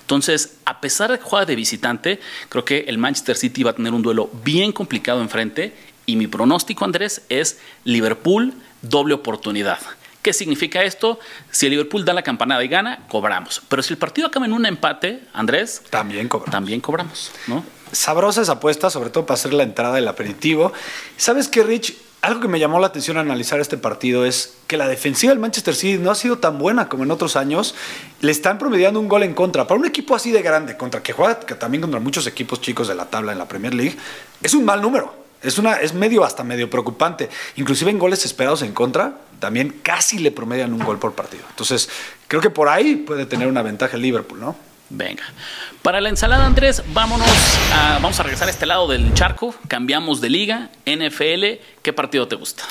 Entonces, 0.00 0.56
a 0.64 0.80
pesar 0.80 1.12
de 1.12 1.18
que 1.18 1.24
juega 1.24 1.46
de 1.46 1.56
visitante, 1.56 2.20
creo 2.48 2.64
que 2.64 2.84
el 2.88 2.98
Manchester 2.98 3.36
City 3.36 3.62
va 3.62 3.70
a 3.70 3.74
tener 3.74 3.92
un 3.92 4.02
duelo 4.02 4.30
bien 4.44 4.72
complicado 4.72 5.20
enfrente 5.20 5.74
y 6.06 6.16
mi 6.16 6.26
pronóstico, 6.26 6.84
Andrés, 6.84 7.22
es 7.28 7.58
Liverpool 7.84 8.52
doble 8.82 9.14
oportunidad. 9.14 9.78
¿Qué 10.22 10.32
significa 10.32 10.82
esto? 10.82 11.18
Si 11.50 11.66
el 11.66 11.70
Liverpool 11.70 12.04
da 12.04 12.12
la 12.12 12.22
campanada 12.22 12.62
y 12.62 12.68
gana, 12.68 13.06
cobramos. 13.08 13.62
Pero 13.68 13.82
si 13.82 13.92
el 13.94 13.98
partido 13.98 14.26
acaba 14.26 14.44
en 14.46 14.52
un 14.52 14.66
empate, 14.66 15.22
Andrés, 15.32 15.82
También 15.88 16.28
cobra. 16.28 16.50
también 16.50 16.80
cobramos, 16.80 17.30
¿no? 17.46 17.64
Sabrosa 17.92 18.42
esa 18.42 18.52
apuesta, 18.52 18.90
sobre 18.90 19.10
todo 19.10 19.24
para 19.26 19.36
hacer 19.36 19.54
la 19.54 19.62
entrada 19.62 19.94
del 19.94 20.08
aperitivo. 20.08 20.72
¿Sabes 21.16 21.48
qué, 21.48 21.62
Rich? 21.62 21.96
Algo 22.22 22.40
que 22.40 22.48
me 22.48 22.58
llamó 22.58 22.78
la 22.80 22.88
atención 22.88 23.16
al 23.16 23.24
analizar 23.24 23.60
este 23.60 23.78
partido 23.78 24.26
es 24.26 24.58
que 24.66 24.76
la 24.76 24.88
defensiva 24.88 25.32
del 25.32 25.38
Manchester 25.38 25.74
City 25.74 25.98
no 25.98 26.10
ha 26.10 26.14
sido 26.14 26.36
tan 26.36 26.58
buena 26.58 26.88
como 26.88 27.04
en 27.04 27.10
otros 27.10 27.34
años. 27.34 27.74
Le 28.20 28.30
están 28.30 28.58
promediando 28.58 29.00
un 29.00 29.08
gol 29.08 29.22
en 29.22 29.32
contra. 29.32 29.66
Para 29.66 29.80
un 29.80 29.86
equipo 29.86 30.14
así 30.14 30.30
de 30.30 30.42
grande, 30.42 30.76
contra 30.76 31.02
que 31.02 31.14
juega 31.14 31.40
que 31.40 31.54
también 31.54 31.80
contra 31.80 31.98
muchos 31.98 32.26
equipos 32.26 32.60
chicos 32.60 32.88
de 32.88 32.94
la 32.94 33.06
tabla 33.06 33.32
en 33.32 33.38
la 33.38 33.48
Premier 33.48 33.72
League, 33.72 33.96
es 34.42 34.52
un 34.52 34.66
mal 34.66 34.82
número. 34.82 35.14
Es, 35.42 35.56
una, 35.56 35.76
es 35.76 35.94
medio 35.94 36.22
hasta 36.22 36.44
medio 36.44 36.68
preocupante. 36.68 37.30
Inclusive 37.56 37.90
en 37.90 37.98
goles 37.98 38.26
esperados 38.26 38.60
en 38.60 38.72
contra, 38.74 39.14
también 39.38 39.80
casi 39.82 40.18
le 40.18 40.30
promedian 40.30 40.74
un 40.74 40.80
gol 40.80 40.98
por 40.98 41.14
partido. 41.14 41.44
Entonces, 41.48 41.88
creo 42.28 42.42
que 42.42 42.50
por 42.50 42.68
ahí 42.68 42.96
puede 42.96 43.24
tener 43.24 43.48
una 43.48 43.62
ventaja 43.62 43.96
el 43.96 44.02
Liverpool, 44.02 44.40
¿no? 44.40 44.69
Venga. 44.90 45.22
Para 45.82 46.00
la 46.00 46.08
ensalada, 46.08 46.44
Andrés, 46.44 46.82
vámonos 46.92 47.28
vamos 48.02 48.18
a 48.18 48.24
regresar 48.24 48.48
a 48.48 48.50
este 48.50 48.66
lado 48.66 48.88
del 48.88 49.14
charco. 49.14 49.54
Cambiamos 49.68 50.20
de 50.20 50.28
liga. 50.28 50.70
NFL, 50.84 51.60
¿qué 51.82 51.92
partido 51.94 52.26
te 52.26 52.34
gusta? 52.34 52.64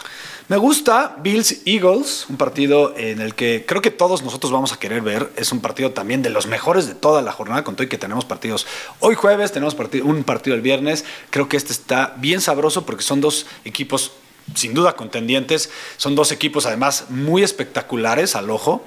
Me 0.49 0.57
gusta 0.57 1.15
Bills 1.21 1.61
Eagles, 1.65 2.25
un 2.27 2.35
partido 2.35 2.97
en 2.97 3.21
el 3.21 3.35
que 3.35 3.65
creo 3.67 3.81
que 3.81 3.91
todos 3.91 4.23
nosotros 4.23 4.51
vamos 4.51 4.73
a 4.73 4.79
querer 4.79 5.01
ver. 5.01 5.31
Es 5.38 5.51
un 5.51 5.61
partido 5.61 5.91
también 5.91 6.21
de 6.21 6.29
los 6.29 6.47
mejores 6.47 6.88
de 6.88 6.95
toda 6.95 7.21
la 7.21 7.31
jornada, 7.31 7.63
con 7.63 7.75
todo 7.75 7.85
y 7.85 7.88
que 7.88 7.97
tenemos 7.97 8.25
partidos 8.25 8.65
hoy 8.99 9.15
jueves, 9.15 9.51
tenemos 9.51 9.75
un 10.03 10.23
partido 10.23 10.55
el 10.55 10.61
viernes. 10.61 11.05
Creo 11.29 11.47
que 11.47 11.55
este 11.55 11.71
está 11.71 12.15
bien 12.17 12.41
sabroso 12.41 12.85
porque 12.85 13.03
son 13.03 13.21
dos 13.21 13.45
equipos 13.63 14.11
sin 14.55 14.73
duda 14.73 14.95
contendientes. 14.95 15.69
Son 15.97 16.15
dos 16.15 16.31
equipos 16.31 16.65
además 16.65 17.05
muy 17.09 17.43
espectaculares 17.43 18.35
al 18.35 18.49
ojo. 18.49 18.83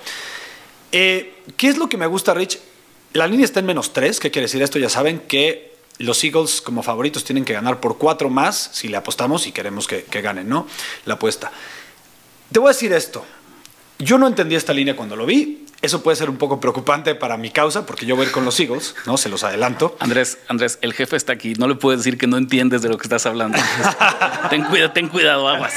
Eh, 0.91 1.43
¿Qué 1.57 1.69
es 1.69 1.79
lo 1.79 1.89
que 1.89 1.97
me 1.97 2.07
gusta, 2.07 2.35
Rich? 2.35 2.59
La 3.13 3.27
línea 3.27 3.45
está 3.45 3.61
en 3.61 3.67
menos 3.67 3.93
3. 3.93 4.21
¿Qué 4.21 4.31
quiere 4.31 4.47
decir 4.47 4.63
esto? 4.63 4.79
Ya 4.79 4.89
saben 4.89 5.21
que 5.21 5.75
los 5.99 6.23
Eagles 6.25 6.61
como 6.61 6.83
favoritos 6.83 7.25
tienen 7.25 7.45
que 7.45 7.53
ganar 7.53 7.81
por 7.81 7.99
4 7.99 8.31
más 8.31 8.71
si 8.73 8.89
le 8.89 8.97
apostamos 8.97 9.47
y 9.47 9.53
queremos 9.53 9.87
que, 9.87 10.05
que 10.05 10.23
ganen, 10.23 10.49
¿no? 10.49 10.67
La 11.05 11.15
apuesta. 11.15 11.53
Te 12.51 12.59
voy 12.59 12.69
a 12.69 12.73
decir 12.73 12.93
esto. 12.93 13.25
Yo 13.99 14.19
no 14.19 14.27
entendí 14.27 14.55
esta 14.55 14.73
línea 14.73 14.97
cuando 14.97 15.17
lo 15.17 15.27
vi. 15.27 15.67
Eso 15.81 16.03
puede 16.03 16.17
ser 16.17 16.31
un 16.31 16.37
poco 16.37 16.61
preocupante 16.61 17.15
para 17.15 17.37
mi 17.37 17.51
causa 17.51 17.85
porque 17.85 18.07
yo 18.07 18.15
voy 18.15 18.25
a 18.25 18.29
ir 18.29 18.33
con 18.33 18.45
los 18.45 18.59
Eagles, 18.61 18.95
¿no? 19.05 19.17
Se 19.17 19.29
los 19.29 19.43
adelanto. 19.43 19.97
Andrés, 19.99 20.39
Andrés, 20.49 20.79
el 20.81 20.93
jefe 20.93 21.17
está 21.17 21.33
aquí. 21.33 21.55
No 21.55 21.67
le 21.67 21.75
puedes 21.75 22.01
decir 22.01 22.17
que 22.17 22.27
no 22.27 22.37
entiendes 22.37 22.83
de 22.83 22.89
lo 22.89 22.99
que 22.99 23.03
estás 23.03 23.27
hablando. 23.27 23.59
ten 24.51 24.65
cuidado, 24.65 24.93
ten 24.93 25.09
cuidado, 25.09 25.49
aguas. 25.49 25.75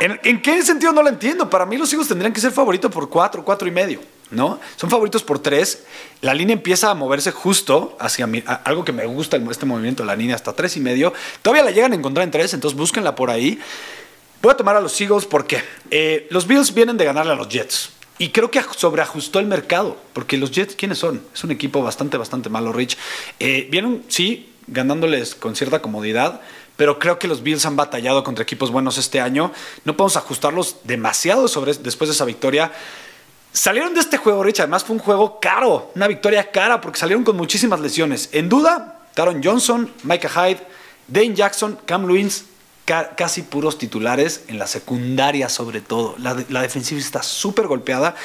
¿En, 0.00 0.20
en 0.22 0.40
qué 0.40 0.62
sentido 0.62 0.92
no 0.92 1.02
lo 1.02 1.08
entiendo? 1.08 1.50
Para 1.50 1.66
mí 1.66 1.76
los 1.76 1.92
Eagles 1.92 2.08
tendrían 2.08 2.32
que 2.32 2.40
ser 2.40 2.52
favoritos 2.52 2.92
por 2.92 3.08
4, 3.08 3.44
4 3.44 3.68
y 3.68 3.70
medio, 3.70 4.00
¿no? 4.30 4.60
Son 4.76 4.90
favoritos 4.90 5.22
por 5.22 5.38
3. 5.38 5.84
La 6.22 6.34
línea 6.34 6.54
empieza 6.54 6.90
a 6.90 6.94
moverse 6.94 7.30
justo 7.30 7.96
hacia 8.00 8.26
mi- 8.26 8.42
algo 8.64 8.84
que 8.84 8.92
me 8.92 9.06
gusta, 9.06 9.36
este 9.50 9.66
movimiento, 9.66 10.04
la 10.04 10.16
línea 10.16 10.34
hasta 10.36 10.52
3 10.52 10.76
y 10.76 10.80
medio. 10.80 11.12
Todavía 11.42 11.64
la 11.64 11.70
llegan 11.70 11.92
a 11.92 11.96
encontrar 11.96 12.24
en 12.24 12.30
3, 12.30 12.54
entonces 12.54 12.78
búsquenla 12.78 13.14
por 13.14 13.30
ahí. 13.30 13.58
Voy 14.42 14.52
a 14.52 14.56
tomar 14.56 14.76
a 14.76 14.80
los 14.80 15.00
Eagles 15.00 15.24
porque 15.24 15.62
eh, 15.90 16.26
los 16.30 16.46
Bills 16.46 16.74
vienen 16.74 16.96
de 16.96 17.04
ganarle 17.04 17.32
a 17.32 17.36
los 17.36 17.48
Jets. 17.48 17.90
Y 18.18 18.28
creo 18.28 18.50
que 18.50 18.60
aj- 18.60 18.74
sobreajustó 18.76 19.38
el 19.40 19.46
mercado, 19.46 19.96
porque 20.12 20.36
los 20.36 20.50
Jets, 20.52 20.76
¿quiénes 20.76 20.98
son? 20.98 21.22
Es 21.34 21.42
un 21.44 21.50
equipo 21.50 21.82
bastante, 21.82 22.16
bastante 22.16 22.48
malo, 22.48 22.72
Rich. 22.72 22.96
Eh, 23.40 23.66
vienen, 23.70 24.04
sí, 24.08 24.50
ganándoles 24.66 25.34
con 25.34 25.56
cierta 25.56 25.82
comodidad, 25.82 26.40
pero 26.76 26.98
creo 26.98 27.18
que 27.18 27.26
los 27.28 27.42
Bills 27.42 27.66
han 27.66 27.76
batallado 27.76 28.22
contra 28.24 28.42
equipos 28.42 28.70
buenos 28.70 28.98
este 28.98 29.20
año. 29.20 29.52
No 29.84 29.96
podemos 29.96 30.16
ajustarlos 30.16 30.76
demasiado 30.84 31.48
sobre, 31.48 31.74
después 31.74 32.08
de 32.08 32.14
esa 32.14 32.24
victoria. 32.24 32.72
Salieron 33.54 33.94
de 33.94 34.00
este 34.00 34.16
juego, 34.16 34.42
Rich. 34.42 34.58
Además, 34.58 34.82
fue 34.82 34.96
un 34.96 35.00
juego 35.00 35.38
caro, 35.38 35.92
una 35.94 36.08
victoria 36.08 36.50
cara, 36.50 36.80
porque 36.80 36.98
salieron 36.98 37.22
con 37.22 37.36
muchísimas 37.36 37.78
lesiones. 37.78 38.28
En 38.32 38.48
duda, 38.48 38.98
Taron 39.14 39.40
Johnson, 39.44 39.88
Micah 40.02 40.28
Hyde, 40.28 40.60
Dane 41.06 41.34
Jackson, 41.34 41.78
Cam 41.86 42.08
Lewins, 42.08 42.46
casi 42.84 43.42
puros 43.42 43.78
titulares 43.78 44.42
en 44.48 44.58
la 44.58 44.66
secundaria, 44.66 45.48
sobre 45.48 45.80
todo. 45.80 46.16
La, 46.18 46.34
defensiva 46.34 47.00
está 47.00 47.22
súper 47.22 47.68
golpeada. 47.68 48.16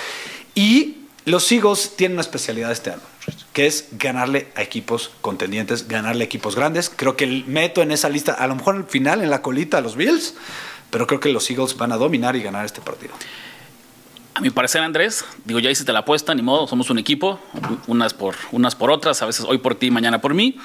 Y 0.55 1.05
los 1.25 1.51
Eagles 1.51 1.93
tienen 1.95 2.15
una 2.15 2.21
especialidad 2.21 2.71
este 2.71 2.89
año, 2.89 3.01
que 3.53 3.67
es 3.67 3.85
ganarle 3.99 4.47
a 4.55 4.63
equipos 4.63 5.11
contendientes, 5.21 5.87
ganarle 5.87 6.23
a 6.23 6.25
equipos 6.25 6.55
grandes. 6.55 6.89
Creo 6.89 7.15
que 7.15 7.27
meto 7.45 7.83
en 7.83 7.91
esa 7.91 8.09
lista, 8.09 8.33
a 8.33 8.47
lo 8.47 8.55
mejor 8.55 8.77
al 8.77 8.85
final, 8.85 9.21
en 9.21 9.29
la 9.29 9.43
colita, 9.43 9.77
a 9.77 9.81
los 9.81 9.95
Bills, 9.95 10.33
pero 10.89 11.05
creo 11.05 11.19
que 11.19 11.29
los 11.29 11.47
Eagles 11.51 11.77
van 11.77 11.91
a 11.91 11.97
dominar 11.97 12.35
y 12.35 12.41
ganar 12.41 12.65
este 12.65 12.81
partido. 12.81 13.13
A 14.33 14.41
mi 14.41 14.49
parecer, 14.51 14.81
Andrés, 14.81 15.25
digo, 15.43 15.59
ya 15.59 15.69
hiciste 15.69 15.91
la 15.91 15.99
apuesta, 15.99 16.33
ni 16.33 16.41
modo, 16.41 16.67
somos 16.67 16.89
un 16.89 16.99
equipo, 16.99 17.39
unas 17.87 18.13
por, 18.13 18.35
unas 18.51 18.75
por 18.75 18.91
otras, 18.91 19.21
a 19.21 19.25
veces 19.25 19.45
hoy 19.47 19.57
por 19.57 19.75
ti, 19.75 19.91
mañana 19.91 20.21
por 20.21 20.33
mí. 20.33 20.57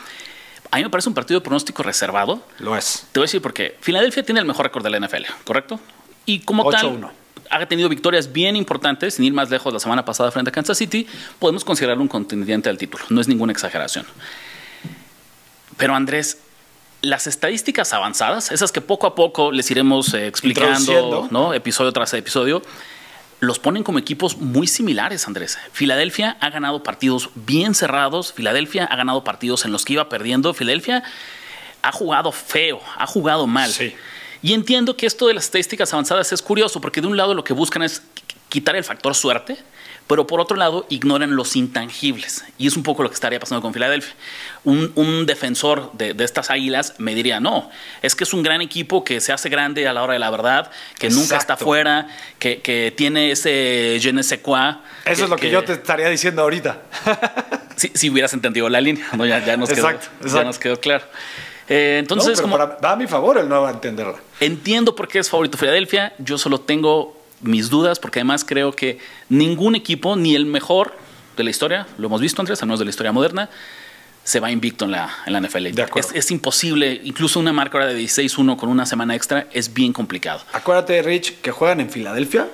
A 0.71 0.76
mí 0.76 0.83
me 0.83 0.90
parece 0.90 1.09
un 1.09 1.14
partido 1.14 1.40
de 1.40 1.44
pronóstico 1.44 1.83
reservado. 1.83 2.42
Lo 2.59 2.76
es. 2.76 3.06
Te 3.12 3.21
voy 3.21 3.25
a 3.25 3.26
decir 3.26 3.42
porque 3.42 3.76
Filadelfia 3.80 4.23
tiene 4.23 4.40
el 4.40 4.47
mejor 4.47 4.66
récord 4.66 4.85
de 4.85 4.90
la 4.90 4.99
NFL, 4.99 5.25
¿correcto? 5.44 5.80
Y 6.26 6.40
como 6.40 6.64
8 6.64 6.90
-1. 6.90 7.00
tal, 7.00 7.62
ha 7.62 7.66
tenido 7.66 7.88
victorias 7.88 8.33
bien 8.33 8.56
importantes, 8.56 9.14
sin 9.14 9.25
ir 9.25 9.33
más 9.33 9.50
lejos 9.50 9.73
la 9.73 9.80
semana 9.80 10.04
pasada 10.04 10.30
frente 10.30 10.50
a 10.50 10.52
Kansas 10.52 10.78
City, 10.78 11.06
podemos 11.38 11.64
considerarlo 11.64 12.02
un 12.02 12.09
contendiente 12.09 12.68
al 12.68 12.78
título. 12.78 13.04
No 13.11 13.21
es 13.21 13.28
ninguna 13.28 13.52
exageración. 13.52 14.06
Pero 15.76 15.94
Andrés, 15.94 16.38
las 17.02 17.26
estadísticas 17.26 17.92
avanzadas, 17.92 18.50
esas 18.50 18.73
que 18.73 18.80
poco 18.80 19.06
a 19.06 19.14
poco 19.14 19.52
les 19.52 19.71
iremos 19.71 20.14
eh, 20.14 20.26
explicando, 20.26 21.28
¿no? 21.30 21.52
episodio 21.52 21.92
tras 21.92 22.14
episodio, 22.14 22.62
los 23.47 23.59
ponen 23.59 23.83
como 23.83 23.99
equipos 23.99 24.37
muy 24.39 24.67
similares, 24.67 25.27
Andrés. 25.27 25.59
Filadelfia 25.73 26.37
ha 26.41 26.51
ganado 26.51 26.83
partidos 26.83 27.31
bien 27.35 27.75
cerrados, 27.75 28.33
Filadelfia 28.33 28.85
ha 28.85 28.97
ganado 28.97 29.25
partidos 29.25 29.65
en 29.65 29.73
los 29.73 29.85
que 29.85 29.95
iba 29.95 30.09
perdiendo, 30.09 30.55
Filadelfia 30.55 31.03
ha 31.83 31.93
jugado 31.93 32.33
feo, 32.33 32.81
ha 32.97 33.07
jugado 33.07 33.47
mal. 33.47 33.71
Sí. 33.71 33.95
Y 34.43 34.53
entiendo 34.53 34.97
que 34.97 35.07
esto 35.07 35.27
de 35.27 35.35
las 35.35 35.45
estadísticas 35.45 35.93
avanzadas 35.93 36.33
es 36.33 36.43
curioso, 36.43 36.81
porque 36.81 37.01
de 37.01 37.07
un 37.07 37.17
lado 37.17 37.35
lo 37.35 37.45
que 37.45 37.53
buscan 37.53 37.83
es 37.83 38.03
quitar 38.49 38.77
el 38.77 38.85
factor 38.85 39.15
suerte, 39.15 39.59
pero 40.06 40.26
por 40.26 40.40
otro 40.40 40.56
lado 40.56 40.87
ignoran 40.90 41.34
los 41.34 41.56
intangibles. 41.56 42.44
Y 42.58 42.66
es 42.66 42.76
un 42.76 42.82
poco 42.82 43.02
lo 43.02 43.08
que 43.08 43.14
estaría 43.14 43.40
pasando 43.40 43.62
con 43.62 43.73
Filadelfia. 43.73 44.14
Un, 44.64 45.26
defensor 45.26 45.92
de, 45.92 46.14
estas 46.25 46.50
águilas 46.50 46.94
me 46.99 47.14
diría, 47.14 47.40
no, 47.40 47.70
es 48.02 48.14
que 48.14 48.25
es 48.25 48.34
un 48.34 48.42
gran 48.42 48.61
equipo 48.61 49.04
que 49.04 49.20
se 49.20 49.32
hace 49.32 49.49
grande 49.49 49.87
a 49.88 49.92
la 49.92 50.02
hora 50.02 50.14
de 50.14 50.18
la 50.18 50.30
verdad, 50.30 50.70
que 50.99 51.11
nunca 51.11 51.37
está 51.37 51.56
fuera, 51.56 52.08
que, 52.38 52.92
tiene 52.96 53.30
ese 53.30 53.99
je 54.00 54.12
ne 54.12 54.23
sais 54.23 54.40
quoi. 54.40 54.76
Eso 55.04 55.25
es 55.25 55.30
lo 55.30 55.37
que, 55.37 55.50
yo 55.50 55.64
te 55.64 55.75
estaría 55.75 56.08
diciendo 56.08 56.42
ahorita. 56.42 56.82
si, 57.76 58.11
hubieras 58.11 58.32
entendido 58.34 58.68
la 58.68 58.80
línea, 58.80 59.06
ya, 59.44 59.56
nos 59.56 59.70
quedó, 59.70 59.88
ya 60.25 60.44
nos 60.44 60.58
quedó 60.58 60.78
claro. 60.78 61.04
Eh, 61.68 61.96
entonces, 61.99 62.40
como, 62.40 62.58
va 62.58 62.92
a 62.92 62.96
mi 62.96 63.06
favor 63.06 63.38
el 63.38 63.49
no 63.49 63.68
entenderla. 63.68 64.16
Entiendo 64.40 64.94
por 64.94 65.08
qué 65.08 65.18
es 65.18 65.30
favorito 65.30 65.56
Filadelfia. 65.56 66.12
Yo 66.18 66.37
solo 66.37 66.61
tengo 66.61 67.24
mis 67.45 67.71
dudas 67.71 67.99
porque 67.99 68.21
además 68.21 68.45
creo 68.45 68.73
que 68.73 68.99
ningún 69.29 69.75
equipo, 69.75 70.17
ni 70.17 70.35
el 70.35 70.47
mejor 70.47 70.97
de 71.37 71.45
la 71.45 71.51
historia, 71.51 71.87
lo 71.99 72.07
hemos 72.07 72.21
visto, 72.21 72.43
Andrés, 72.43 72.61
al 72.63 72.69
menos 72.69 72.79
de 72.79 72.85
la 72.85 72.91
historia 72.91 73.13
moderna, 73.13 73.51
se 74.25 74.41
va 74.41 74.51
invicto 74.51 74.87
en 74.87 74.93
la, 74.93 75.15
en 75.27 75.33
la 75.35 75.41
NFL. 75.41 75.67
Es, 75.67 76.13
es, 76.15 76.31
imposible, 76.31 77.01
incluso 77.05 77.39
una 77.39 77.53
marca 77.53 77.79
ahora 77.79 77.93
de 77.93 78.01
16-1 78.01 78.57
con 78.57 78.71
una 78.71 78.87
semana 78.87 79.15
extra 79.15 79.47
es 79.53 79.75
bien 79.75 79.93
complicado. 79.93 80.43
Acuérdate, 80.53 81.03
Rich, 81.03 81.41
que 81.43 81.51
juegan 81.51 81.81
en 81.81 81.91
Filadelfia. 81.91 82.49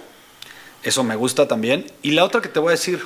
Eso 0.82 1.04
me 1.04 1.14
gusta 1.14 1.46
también. 1.46 1.86
Y 2.02 2.12
la 2.12 2.24
otra 2.24 2.40
que 2.40 2.48
te 2.48 2.58
voy 2.58 2.68
a 2.68 2.72
decir, 2.72 3.00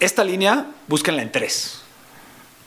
esta 0.00 0.24
línea, 0.24 0.66
búsquenla 0.88 1.22
en 1.22 1.32
3. 1.32 1.80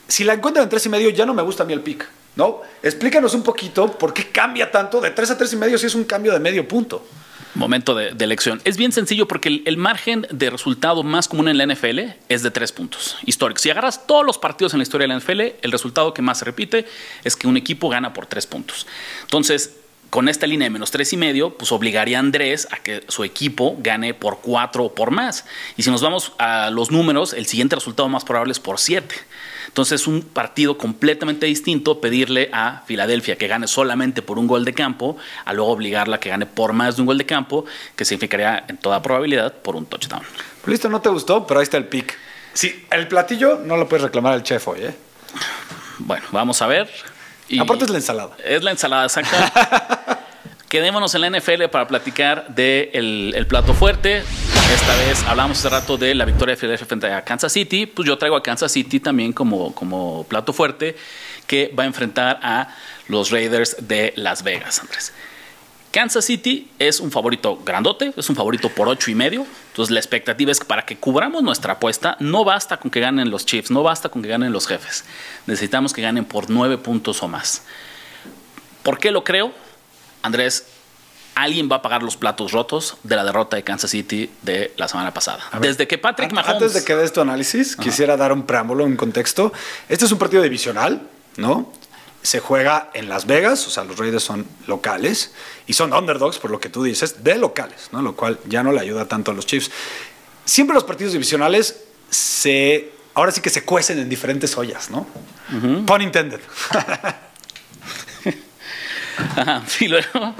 Si 0.07 0.23
la 0.23 0.33
encuentran 0.33 0.63
en 0.63 0.69
3 0.69 0.85
y 0.85 0.89
medio, 0.89 1.09
ya 1.09 1.25
no 1.25 1.33
me 1.33 1.43
gusta 1.43 1.63
a 1.63 1.65
mí 1.65 1.73
el 1.73 1.81
pick. 1.81 2.07
¿no? 2.37 2.61
Explícanos 2.81 3.33
un 3.33 3.43
poquito 3.43 3.91
por 3.97 4.13
qué 4.13 4.31
cambia 4.31 4.71
tanto 4.71 5.01
de 5.01 5.11
3 5.11 5.31
a 5.31 5.37
3 5.37 5.53
y 5.53 5.55
medio 5.57 5.77
si 5.77 5.87
es 5.87 5.95
un 5.95 6.05
cambio 6.05 6.31
de 6.31 6.39
medio 6.39 6.67
punto. 6.67 7.05
Momento 7.55 7.95
de, 7.95 8.09
elección. 8.23 8.61
Es 8.65 8.77
bien 8.77 8.91
sencillo 8.91 9.27
porque 9.27 9.63
el, 9.65 9.77
margen 9.77 10.27
de 10.29 10.49
resultado 10.49 11.03
más 11.03 11.27
común 11.27 11.47
en 11.47 11.57
la 11.57 11.65
NFL 11.65 11.99
es 12.29 12.43
de 12.43 12.51
3 12.51 12.71
puntos 12.71 13.17
históricos. 13.25 13.61
Si 13.61 13.69
agarras 13.69 14.05
todos 14.05 14.25
los 14.25 14.37
partidos 14.37 14.73
en 14.73 14.79
la 14.79 14.83
historia 14.83 15.07
de 15.07 15.13
la 15.13 15.19
NFL, 15.19 15.41
el 15.61 15.71
resultado 15.71 16.13
que 16.13 16.21
más 16.21 16.39
se 16.39 16.45
repite 16.45 16.85
es 17.23 17.35
que 17.35 17.47
un 17.47 17.57
equipo 17.57 17.89
gana 17.89 18.13
por 18.13 18.25
3 18.25 18.45
puntos. 18.47 18.85
Entonces, 19.23 19.77
con 20.09 20.29
esta 20.29 20.47
línea 20.47 20.65
de 20.65 20.69
menos 20.69 20.91
tres 20.91 21.11
y 21.13 21.17
medio, 21.17 21.57
pues 21.57 21.71
obligaría 21.71 22.17
a 22.17 22.19
Andrés 22.21 22.67
a 22.71 22.77
que 22.77 23.03
su 23.09 23.23
equipo 23.23 23.75
gane 23.79 24.13
por 24.13 24.39
4 24.41 24.85
o 24.85 24.95
por 24.95 25.11
más. 25.11 25.45
Y 25.75 25.83
si 25.83 25.91
nos 25.91 26.01
vamos 26.01 26.31
a 26.39 26.69
los 26.69 26.91
números, 26.91 27.33
el 27.33 27.45
siguiente 27.45 27.75
resultado 27.75 28.07
más 28.07 28.23
probable 28.23 28.53
es 28.53 28.59
por 28.59 28.79
7. 28.79 29.13
Entonces, 29.77 30.01
es 30.01 30.07
un 30.07 30.23
partido 30.23 30.75
completamente 30.75 31.45
distinto 31.45 32.01
pedirle 32.01 32.49
a 32.51 32.81
Filadelfia 32.87 33.37
que 33.37 33.47
gane 33.47 33.67
solamente 33.67 34.23
por 34.23 34.39
un 34.39 34.47
gol 34.47 34.65
de 34.65 34.73
campo, 34.73 35.17
a 35.45 35.53
luego 35.53 35.69
obligarla 35.69 36.15
a 36.15 36.19
que 36.19 36.29
gane 36.29 36.47
por 36.47 36.73
más 36.73 36.95
de 36.95 37.03
un 37.03 37.05
gol 37.05 37.19
de 37.19 37.27
campo, 37.27 37.63
que 37.95 38.03
significaría 38.03 38.65
en 38.67 38.77
toda 38.77 39.03
probabilidad 39.03 39.53
por 39.53 39.75
un 39.75 39.85
touchdown. 39.85 40.23
Listo, 40.65 40.89
no 40.89 40.99
te 40.99 41.09
gustó, 41.09 41.45
pero 41.45 41.59
ahí 41.59 41.63
está 41.63 41.77
el 41.77 41.85
pick. 41.85 42.17
Sí, 42.53 42.87
el 42.89 43.07
platillo 43.07 43.61
no 43.63 43.77
lo 43.77 43.87
puedes 43.87 44.01
reclamar 44.01 44.33
al 44.33 44.41
chef 44.41 44.67
hoy, 44.67 44.79
¿eh? 44.81 44.95
Bueno, 45.99 46.25
vamos 46.31 46.59
a 46.63 46.65
ver. 46.65 46.89
Aparte 47.59 47.85
es 47.85 47.91
la 47.91 47.97
ensalada. 47.97 48.35
Es 48.43 48.63
la 48.63 48.71
ensalada, 48.71 49.05
exacta. 49.05 50.05
Quedémonos 50.69 51.15
en 51.15 51.21
la 51.21 51.29
NFL 51.29 51.65
para 51.71 51.87
platicar 51.87 52.47
del 52.49 53.33
el 53.33 53.47
plato 53.47 53.73
fuerte. 53.73 54.17
Esta 54.17 54.95
vez 54.97 55.23
hablamos 55.23 55.59
hace 55.59 55.69
rato 55.69 55.97
de 55.97 56.13
la 56.13 56.25
victoria 56.25 56.55
de 56.55 56.59
Philadelphia 56.59 56.85
frente 56.85 57.07
a 57.07 57.23
Kansas 57.23 57.53
City. 57.53 57.85
Pues 57.85 58.05
yo 58.05 58.17
traigo 58.17 58.35
a 58.35 58.43
Kansas 58.43 58.69
City 58.69 58.99
también 58.99 59.31
como, 59.31 59.73
como 59.73 60.25
plato 60.25 60.51
fuerte 60.51 60.97
que 61.47 61.73
va 61.77 61.83
a 61.83 61.85
enfrentar 61.85 62.41
a 62.43 62.75
los 63.07 63.31
Raiders 63.31 63.77
de 63.87 64.11
Las 64.17 64.43
Vegas, 64.43 64.79
Andrés. 64.79 65.13
Kansas 65.91 66.25
City 66.25 66.69
es 66.79 66.99
un 66.99 67.11
favorito 67.11 67.61
grandote, 67.63 68.11
es 68.17 68.29
un 68.29 68.35
favorito 68.35 68.67
por 68.67 68.89
ocho 68.89 69.09
y 69.09 69.15
medio. 69.15 69.47
Entonces 69.69 69.93
la 69.93 70.01
expectativa 70.01 70.51
es 70.51 70.59
que 70.59 70.65
para 70.65 70.85
que 70.85 70.97
cubramos 70.97 71.43
nuestra 71.43 71.73
apuesta, 71.73 72.17
no 72.19 72.43
basta 72.43 72.75
con 72.75 72.91
que 72.91 72.99
ganen 72.99 73.31
los 73.31 73.45
Chiefs, 73.45 73.71
no 73.71 73.83
basta 73.83 74.09
con 74.09 74.21
que 74.21 74.27
ganen 74.27 74.51
los 74.51 74.67
jefes. 74.67 75.05
Necesitamos 75.45 75.93
que 75.93 76.01
ganen 76.01 76.25
por 76.25 76.49
nueve 76.49 76.77
puntos 76.77 77.23
o 77.23 77.29
más. 77.29 77.63
¿Por 78.83 78.99
qué 78.99 79.11
lo 79.11 79.23
creo? 79.23 79.53
Andrés, 80.21 80.65
alguien 81.37 81.69
va 81.71 81.77
a 81.77 81.81
pagar 81.83 82.01
los 82.01 82.17
platos 82.17 82.51
rotos 82.51 82.97
de 83.03 83.15
la 83.15 83.23
derrota 83.23 83.55
de 83.55 83.63
Kansas 83.63 83.91
City 83.91 84.29
de 84.41 84.73
la 84.75 84.87
semana 84.87 85.13
pasada. 85.13 85.43
Desde 85.61 85.87
que 85.87 85.99
Patrick 85.99 86.31
Mahomes... 86.33 86.53
Antes 86.55 86.73
de 86.73 86.83
que 86.83 86.95
des 86.95 87.13
tu 87.13 87.21
análisis, 87.21 87.75
quisiera 87.75 88.17
dar 88.17 88.31
un 88.31 88.43
preámbulo, 88.43 88.85
un 88.85 88.95
contexto. 88.95 89.53
Este 89.87 90.05
es 90.05 90.11
un 90.11 90.17
partido 90.17 90.41
divisional, 90.41 91.07
¿no? 91.37 91.71
Se 92.23 92.39
juega 92.39 92.89
en 92.95 93.07
Las 93.07 93.27
Vegas, 93.27 93.67
o 93.67 93.69
sea, 93.69 93.83
los 93.83 93.99
Raiders 93.99 94.23
son 94.23 94.47
locales 94.65 95.31
y 95.67 95.73
son 95.73 95.93
underdogs, 95.93 96.39
por 96.39 96.49
lo 96.49 96.59
que 96.59 96.69
tú 96.69 96.83
dices, 96.83 97.23
de 97.23 97.37
locales, 97.37 97.89
¿no? 97.91 98.01
Lo 98.01 98.15
cual 98.15 98.39
ya 98.47 98.63
no 98.63 98.71
le 98.71 98.79
ayuda 98.79 99.05
tanto 99.05 99.29
a 99.29 99.33
los 99.35 99.45
Chiefs. 99.45 99.69
Siempre 100.43 100.73
los 100.73 100.85
partidos 100.85 101.13
divisionales 101.13 101.83
se... 102.09 102.93
Ahora 103.13 103.31
sí 103.31 103.41
que 103.41 103.51
se 103.51 103.63
cuecen 103.63 103.99
en 103.99 104.09
diferentes 104.09 104.57
ollas, 104.57 104.89
¿no? 104.89 105.05
Pun 105.85 106.01
intended. 106.01 106.39
sí, 109.67 109.87
luego. 109.87 110.35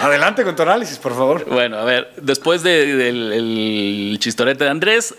Adelante 0.00 0.44
con 0.44 0.54
tu 0.54 0.62
análisis, 0.62 0.98
por 0.98 1.12
favor. 1.12 1.44
Bueno, 1.46 1.78
a 1.78 1.84
ver, 1.84 2.12
después 2.20 2.62
del 2.62 4.16
chistorete 4.20 4.64
de 4.64 4.70
Andrés, 4.70 5.14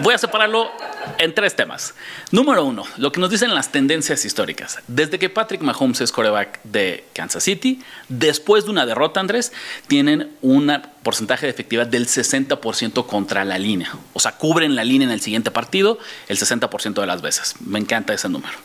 voy 0.00 0.14
a 0.14 0.18
separarlo 0.18 0.70
en 1.18 1.34
tres 1.34 1.54
temas. 1.54 1.94
Número 2.30 2.64
uno, 2.64 2.84
lo 2.96 3.12
que 3.12 3.20
nos 3.20 3.30
dicen 3.30 3.54
las 3.54 3.70
tendencias 3.72 4.24
históricas. 4.24 4.78
Desde 4.86 5.18
que 5.18 5.28
Patrick 5.28 5.60
Mahomes 5.60 6.00
es 6.00 6.12
coreback 6.12 6.60
de 6.64 7.04
Kansas 7.12 7.42
City, 7.42 7.82
después 8.08 8.64
de 8.64 8.70
una 8.70 8.86
derrota, 8.86 9.20
Andrés, 9.20 9.52
tienen 9.86 10.30
un 10.40 10.72
porcentaje 11.02 11.46
de 11.46 11.50
efectividad 11.50 11.86
del 11.86 12.06
60% 12.06 13.06
contra 13.06 13.44
la 13.44 13.58
línea. 13.58 13.92
O 14.14 14.20
sea, 14.20 14.32
cubren 14.32 14.74
la 14.74 14.84
línea 14.84 15.06
en 15.06 15.12
el 15.12 15.20
siguiente 15.20 15.50
partido 15.50 15.98
el 16.28 16.38
60% 16.38 17.00
de 17.00 17.06
las 17.06 17.20
veces. 17.20 17.56
Me 17.60 17.78
encanta 17.78 18.14
ese 18.14 18.28
número. 18.28 18.56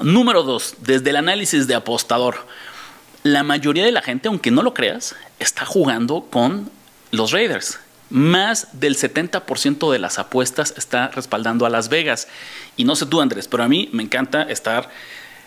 Número 0.00 0.42
dos, 0.42 0.76
desde 0.78 1.10
el 1.10 1.16
análisis 1.16 1.66
de 1.66 1.74
apostador 1.74 2.46
la 3.22 3.42
mayoría 3.42 3.84
de 3.84 3.92
la 3.92 4.02
gente, 4.02 4.28
aunque 4.28 4.50
no 4.50 4.62
lo 4.62 4.74
creas, 4.74 5.14
está 5.38 5.64
jugando 5.64 6.26
con 6.30 6.70
los 7.10 7.30
Raiders. 7.32 7.78
Más 8.10 8.68
del 8.72 8.96
70% 8.96 9.90
de 9.90 9.98
las 9.98 10.18
apuestas 10.18 10.74
está 10.76 11.08
respaldando 11.08 11.64
a 11.64 11.70
Las 11.70 11.88
Vegas. 11.88 12.28
Y 12.76 12.84
no 12.84 12.94
sé 12.96 13.06
tú, 13.06 13.20
Andrés, 13.20 13.48
pero 13.48 13.62
a 13.62 13.68
mí 13.68 13.88
me 13.92 14.02
encanta 14.02 14.42
estar, 14.42 14.90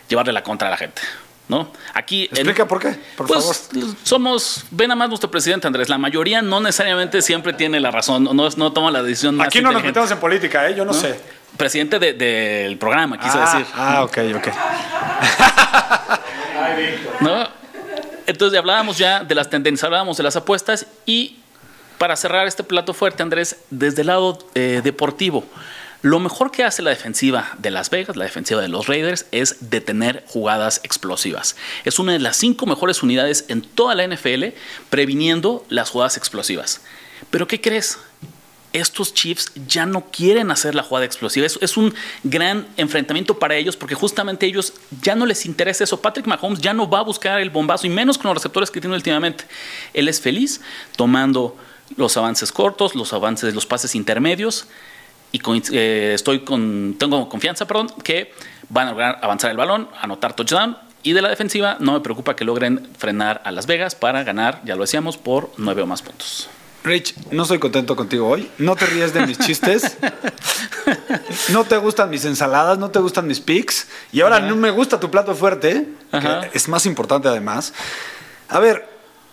llevarle 0.08 0.32
la 0.32 0.42
contra 0.42 0.68
a 0.68 0.70
la 0.70 0.76
gente. 0.76 1.02
¿No? 1.48 1.70
Aquí. 1.94 2.24
Explica 2.24 2.66
por 2.66 2.80
qué, 2.80 2.98
por 3.16 3.28
pues, 3.28 3.38
favor. 3.38 3.54
Somos, 4.02 4.64
ven 4.72 4.90
a 4.90 4.96
más 4.96 5.08
nuestro 5.08 5.30
presidente 5.30 5.68
Andrés. 5.68 5.88
La 5.88 5.96
mayoría 5.96 6.42
no 6.42 6.60
necesariamente 6.60 7.22
siempre 7.22 7.52
tiene 7.52 7.78
la 7.78 7.92
razón, 7.92 8.24
no, 8.24 8.32
no 8.34 8.72
toma 8.72 8.90
la 8.90 9.00
decisión 9.04 9.40
Aquí 9.40 9.60
no 9.60 9.70
nos 9.70 9.84
metemos 9.84 10.10
en 10.10 10.18
política, 10.18 10.68
¿eh? 10.68 10.74
yo 10.74 10.84
no, 10.84 10.92
sé. 10.92 11.20
Presidente 11.56 12.00
del 12.00 12.76
programa, 12.78 13.16
quise 13.20 13.38
ah, 13.38 13.52
decir. 13.52 13.66
Ah, 13.76 14.02
ok, 14.02 14.18
ok. 14.34 14.48
¿No? 17.20 17.55
Entonces 18.26 18.58
hablábamos 18.58 18.98
ya 18.98 19.24
de 19.24 19.34
las 19.34 19.50
tendencias, 19.50 19.84
hablábamos 19.84 20.16
de 20.16 20.22
las 20.22 20.36
apuestas 20.36 20.86
y 21.06 21.36
para 21.98 22.16
cerrar 22.16 22.46
este 22.46 22.62
plato 22.62 22.92
fuerte, 22.92 23.22
Andrés, 23.22 23.56
desde 23.70 24.02
el 24.02 24.08
lado 24.08 24.38
eh, 24.54 24.80
deportivo, 24.84 25.44
lo 26.02 26.20
mejor 26.20 26.50
que 26.50 26.62
hace 26.62 26.82
la 26.82 26.90
defensiva 26.90 27.54
de 27.58 27.70
Las 27.70 27.90
Vegas, 27.90 28.16
la 28.16 28.24
defensiva 28.24 28.60
de 28.60 28.68
los 28.68 28.86
Raiders, 28.86 29.26
es 29.32 29.70
detener 29.70 30.22
jugadas 30.28 30.80
explosivas. 30.84 31.56
Es 31.84 31.98
una 31.98 32.12
de 32.12 32.18
las 32.18 32.36
cinco 32.36 32.66
mejores 32.66 33.02
unidades 33.02 33.46
en 33.48 33.62
toda 33.62 33.94
la 33.94 34.06
NFL 34.06 34.44
previniendo 34.90 35.64
las 35.68 35.90
jugadas 35.90 36.16
explosivas. 36.16 36.82
Pero 37.30 37.48
¿qué 37.48 37.60
crees? 37.60 37.98
Estos 38.80 39.14
Chiefs 39.14 39.52
ya 39.66 39.86
no 39.86 40.06
quieren 40.10 40.50
hacer 40.50 40.74
la 40.74 40.82
jugada 40.82 41.06
explosiva. 41.06 41.46
Es, 41.46 41.58
es, 41.60 41.76
un 41.76 41.94
gran 42.24 42.66
enfrentamiento 42.76 43.38
para 43.38 43.56
ellos 43.56 43.76
porque 43.76 43.94
justamente 43.94 44.46
ellos 44.46 44.72
ya 45.02 45.14
no 45.14 45.26
les 45.26 45.46
interesa 45.46 45.84
eso. 45.84 46.00
Patrick 46.00 46.26
Mahomes 46.26 46.60
ya 46.60 46.74
no 46.74 46.88
va 46.88 47.00
a 47.00 47.02
buscar 47.02 47.40
el 47.40 47.50
bombazo 47.50 47.86
y 47.86 47.90
menos 47.90 48.18
con 48.18 48.28
los 48.28 48.36
receptores 48.36 48.70
que 48.70 48.80
tiene 48.80 48.96
últimamente. 48.96 49.44
Él 49.94 50.08
es 50.08 50.20
feliz 50.20 50.60
tomando 50.96 51.56
los 51.96 52.16
avances 52.16 52.52
cortos, 52.52 52.94
los 52.94 53.12
avances, 53.12 53.54
los 53.54 53.66
pases 53.66 53.94
intermedios 53.94 54.66
y 55.32 55.40
eh, 55.72 56.12
estoy 56.14 56.40
con, 56.40 56.96
tengo 56.98 57.28
confianza, 57.28 57.66
perdón, 57.66 57.88
que 58.02 58.32
van 58.68 58.88
a 58.88 58.90
lograr 58.90 59.18
avanzar 59.22 59.50
el 59.50 59.56
balón, 59.56 59.88
anotar 60.00 60.34
touchdown 60.34 60.76
y 61.02 61.12
de 61.12 61.22
la 61.22 61.28
defensiva 61.28 61.76
no 61.78 61.92
me 61.92 62.00
preocupa 62.00 62.34
que 62.34 62.44
logren 62.44 62.88
frenar 62.98 63.40
a 63.44 63.52
Las 63.52 63.66
Vegas 63.66 63.94
para 63.94 64.24
ganar, 64.24 64.60
ya 64.64 64.74
lo 64.74 64.82
decíamos, 64.82 65.16
por 65.16 65.52
nueve 65.56 65.82
o 65.82 65.86
más 65.86 66.02
puntos. 66.02 66.48
Rich, 66.86 67.16
no 67.32 67.42
estoy 67.42 67.58
contento 67.58 67.96
contigo 67.96 68.28
hoy. 68.28 68.48
No 68.58 68.76
te 68.76 68.86
ríes 68.86 69.12
de 69.12 69.26
mis 69.26 69.38
chistes. 69.40 69.96
no 71.48 71.64
te 71.64 71.76
gustan 71.78 72.08
mis 72.08 72.24
ensaladas, 72.24 72.78
no 72.78 72.90
te 72.90 73.00
gustan 73.00 73.26
mis 73.26 73.40
pics. 73.40 73.88
Y 74.12 74.20
ahora 74.20 74.38
no 74.38 74.54
me 74.54 74.70
gusta 74.70 75.00
tu 75.00 75.10
plato 75.10 75.34
fuerte, 75.34 75.88
que 76.12 76.50
es 76.54 76.68
más 76.68 76.86
importante 76.86 77.26
además. 77.26 77.74
A 78.48 78.60
ver, 78.60 78.88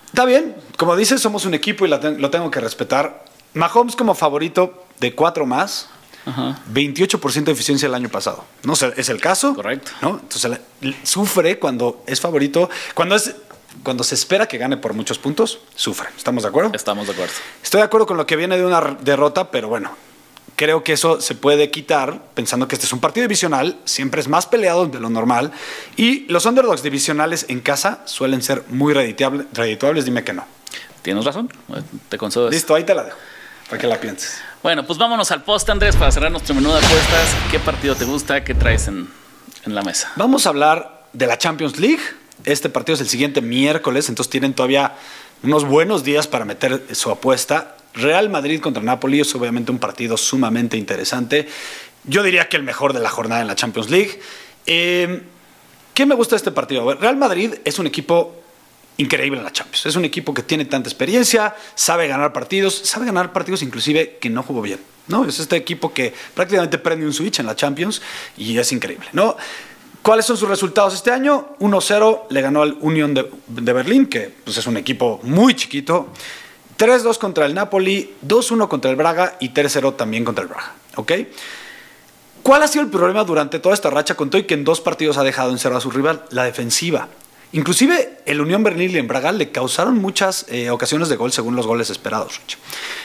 está 0.07 0.25
bien. 0.25 0.55
Como 0.77 0.95
dices, 0.95 1.21
somos 1.21 1.45
un 1.45 1.53
equipo 1.53 1.85
y 1.85 1.89
lo 1.89 2.29
tengo 2.31 2.49
que 2.49 2.59
respetar. 2.59 3.23
Mahomes 3.53 3.95
como 3.95 4.15
favorito 4.15 4.87
de 4.99 5.13
cuatro 5.13 5.45
más. 5.45 5.89
28% 6.25 7.43
de 7.43 7.51
eficiencia 7.51 7.85
el 7.85 7.93
año 7.93 8.09
pasado. 8.09 8.45
No 8.63 8.73
es 8.73 9.09
el 9.09 9.21
caso. 9.21 9.53
Correcto. 9.53 9.91
¿no? 10.01 10.19
Entonces 10.21 10.59
sufre 11.03 11.59
cuando 11.59 12.03
es 12.07 12.19
favorito. 12.19 12.67
Cuando 12.95 13.13
es 13.13 13.35
cuando 13.81 14.03
se 14.03 14.15
espera 14.15 14.47
que 14.47 14.57
gane 14.57 14.77
por 14.77 14.93
muchos 14.93 15.17
puntos, 15.17 15.59
sufre. 15.75 16.09
¿Estamos 16.15 16.43
de 16.43 16.49
acuerdo? 16.49 16.71
Estamos 16.73 17.07
de 17.07 17.13
acuerdo. 17.13 17.33
Estoy 17.63 17.79
de 17.79 17.85
acuerdo 17.85 18.05
con 18.05 18.17
lo 18.17 18.25
que 18.25 18.35
viene 18.35 18.57
de 18.57 18.65
una 18.65 18.97
derrota, 19.01 19.49
pero 19.49 19.67
bueno, 19.67 19.95
creo 20.55 20.83
que 20.83 20.93
eso 20.93 21.21
se 21.21 21.35
puede 21.35 21.71
quitar 21.71 22.21
pensando 22.33 22.67
que 22.67 22.75
este 22.75 22.85
es 22.85 22.93
un 22.93 22.99
partido 22.99 23.23
divisional, 23.23 23.79
siempre 23.85 24.21
es 24.21 24.27
más 24.27 24.45
peleado 24.45 24.85
de 24.85 24.99
lo 24.99 25.09
normal 25.09 25.51
y 25.95 26.25
los 26.27 26.45
underdogs 26.45 26.83
divisionales 26.83 27.45
en 27.49 27.61
casa 27.61 28.01
suelen 28.05 28.41
ser 28.41 28.63
muy 28.69 28.93
redituables, 28.93 30.05
dime 30.05 30.23
que 30.23 30.33
no. 30.33 30.45
Tienes 31.01 31.25
razón, 31.25 31.49
te 32.07 32.17
concedo 32.17 32.49
Listo, 32.49 32.75
ahí 32.75 32.85
te 32.85 32.95
la 32.95 33.03
dejo, 33.03 33.17
para 33.69 33.81
que 33.81 33.87
la 33.87 33.99
pienses. 33.99 34.39
Bueno, 34.61 34.85
pues 34.85 34.97
vámonos 34.97 35.29
al 35.31 35.43
post, 35.43 35.69
Andrés, 35.69 35.97
para 35.97 36.11
cerrar 36.11 36.31
nuestro 36.31 36.55
menú 36.55 36.71
de 36.71 36.77
apuestas. 36.77 37.27
¿Qué 37.51 37.59
partido 37.59 37.95
te 37.95 38.05
gusta? 38.05 38.45
¿Qué 38.45 38.53
traes 38.53 38.87
en, 38.87 39.09
en 39.65 39.75
la 39.75 39.81
mesa? 39.81 40.13
Vamos 40.15 40.45
a 40.45 40.49
hablar 40.49 41.07
de 41.11 41.27
la 41.27 41.37
Champions 41.37 41.77
League 41.77 42.01
este 42.45 42.69
partido 42.69 42.95
es 42.95 43.01
el 43.01 43.09
siguiente 43.09 43.41
miércoles, 43.41 44.09
entonces 44.09 44.29
tienen 44.29 44.53
todavía 44.53 44.95
unos 45.43 45.65
buenos 45.65 46.03
días 46.03 46.27
para 46.27 46.45
meter 46.45 46.85
su 46.91 47.11
apuesta. 47.11 47.75
Real 47.93 48.29
Madrid 48.29 48.59
contra 48.59 48.81
Napoli 48.81 49.21
es 49.21 49.35
obviamente 49.35 49.71
un 49.71 49.79
partido 49.79 50.17
sumamente 50.17 50.77
interesante. 50.77 51.47
Yo 52.05 52.23
diría 52.23 52.49
que 52.49 52.57
el 52.57 52.63
mejor 52.63 52.93
de 52.93 52.99
la 52.99 53.09
jornada 53.09 53.41
en 53.41 53.47
la 53.47 53.55
Champions 53.55 53.89
League. 53.89 54.19
Eh, 54.65 55.23
¿Qué 55.93 56.05
me 56.05 56.15
gusta 56.15 56.35
de 56.35 56.37
este 56.37 56.51
partido? 56.51 56.95
Real 56.95 57.17
Madrid 57.17 57.53
es 57.65 57.77
un 57.77 57.85
equipo 57.85 58.43
increíble 58.97 59.37
en 59.39 59.45
la 59.45 59.51
Champions. 59.51 59.85
Es 59.85 59.95
un 59.95 60.05
equipo 60.05 60.33
que 60.33 60.43
tiene 60.43 60.65
tanta 60.65 60.89
experiencia, 60.89 61.55
sabe 61.75 62.07
ganar 62.07 62.33
partidos, 62.33 62.75
sabe 62.75 63.05
ganar 63.05 63.31
partidos 63.31 63.61
inclusive 63.61 64.17
que 64.19 64.29
no 64.29 64.43
jugó 64.43 64.61
bien. 64.61 64.79
¿no? 65.07 65.25
Es 65.25 65.39
este 65.39 65.55
equipo 65.55 65.93
que 65.93 66.13
prácticamente 66.33 66.77
prende 66.77 67.05
un 67.05 67.13
switch 67.13 67.39
en 67.39 67.45
la 67.45 67.55
Champions 67.55 68.01
y 68.37 68.57
es 68.57 68.71
increíble. 68.71 69.07
¿no? 69.13 69.37
¿Cuáles 70.03 70.25
son 70.25 70.35
sus 70.35 70.49
resultados 70.49 70.93
este 70.93 71.11
año? 71.11 71.55
1-0 71.59 72.23
le 72.29 72.41
ganó 72.41 72.61
al 72.61 72.77
Unión 72.81 73.13
de, 73.13 73.73
Berlín, 73.73 74.07
que 74.07 74.33
pues, 74.43 74.57
es 74.57 74.67
un 74.67 74.75
equipo 74.75 75.21
muy 75.23 75.55
chiquito. 75.55 76.09
3-2 76.77 77.17
contra 77.17 77.45
el 77.45 77.53
Napoli, 77.53 78.13
2-1 78.27 78.67
contra 78.67 78.91
el 78.91 78.97
Braga 78.97 79.37
y 79.39 79.51
3-0 79.51 79.95
también 79.95 80.25
contra 80.25 80.41
el 80.41 80.49
Braga. 80.49 80.73
¿Ok? 80.97 81.13
¿Cuál 82.43 82.63
ha 82.63 82.67
sido 82.67 82.83
el 82.83 82.91
problema 82.91 83.23
durante 83.23 83.59
toda 83.59 83.73
esta 83.73 83.89
racha 83.89 84.15
con 84.15 84.29
Toy 84.29 84.43
que 84.43 84.55
en 84.55 84.65
dos 84.65 84.81
partidos 84.81 85.17
ha 85.17 85.23
dejado 85.23 85.55
en 85.55 85.73
a 85.73 85.79
su 85.79 85.89
rival? 85.89 86.25
La 86.31 86.43
defensiva. 86.43 87.07
Inclusive 87.53 88.19
el 88.25 88.41
Unión 88.41 88.61
Berlín 88.61 88.91
y 88.91 88.97
el 88.97 89.07
Braga 89.07 89.31
le 89.31 89.51
causaron 89.51 89.99
muchas 89.99 90.45
eh, 90.49 90.69
ocasiones 90.69 91.07
de 91.07 91.15
gol 91.15 91.31
según 91.31 91.55
los 91.55 91.65
goles 91.65 91.89
esperados. 91.89 92.41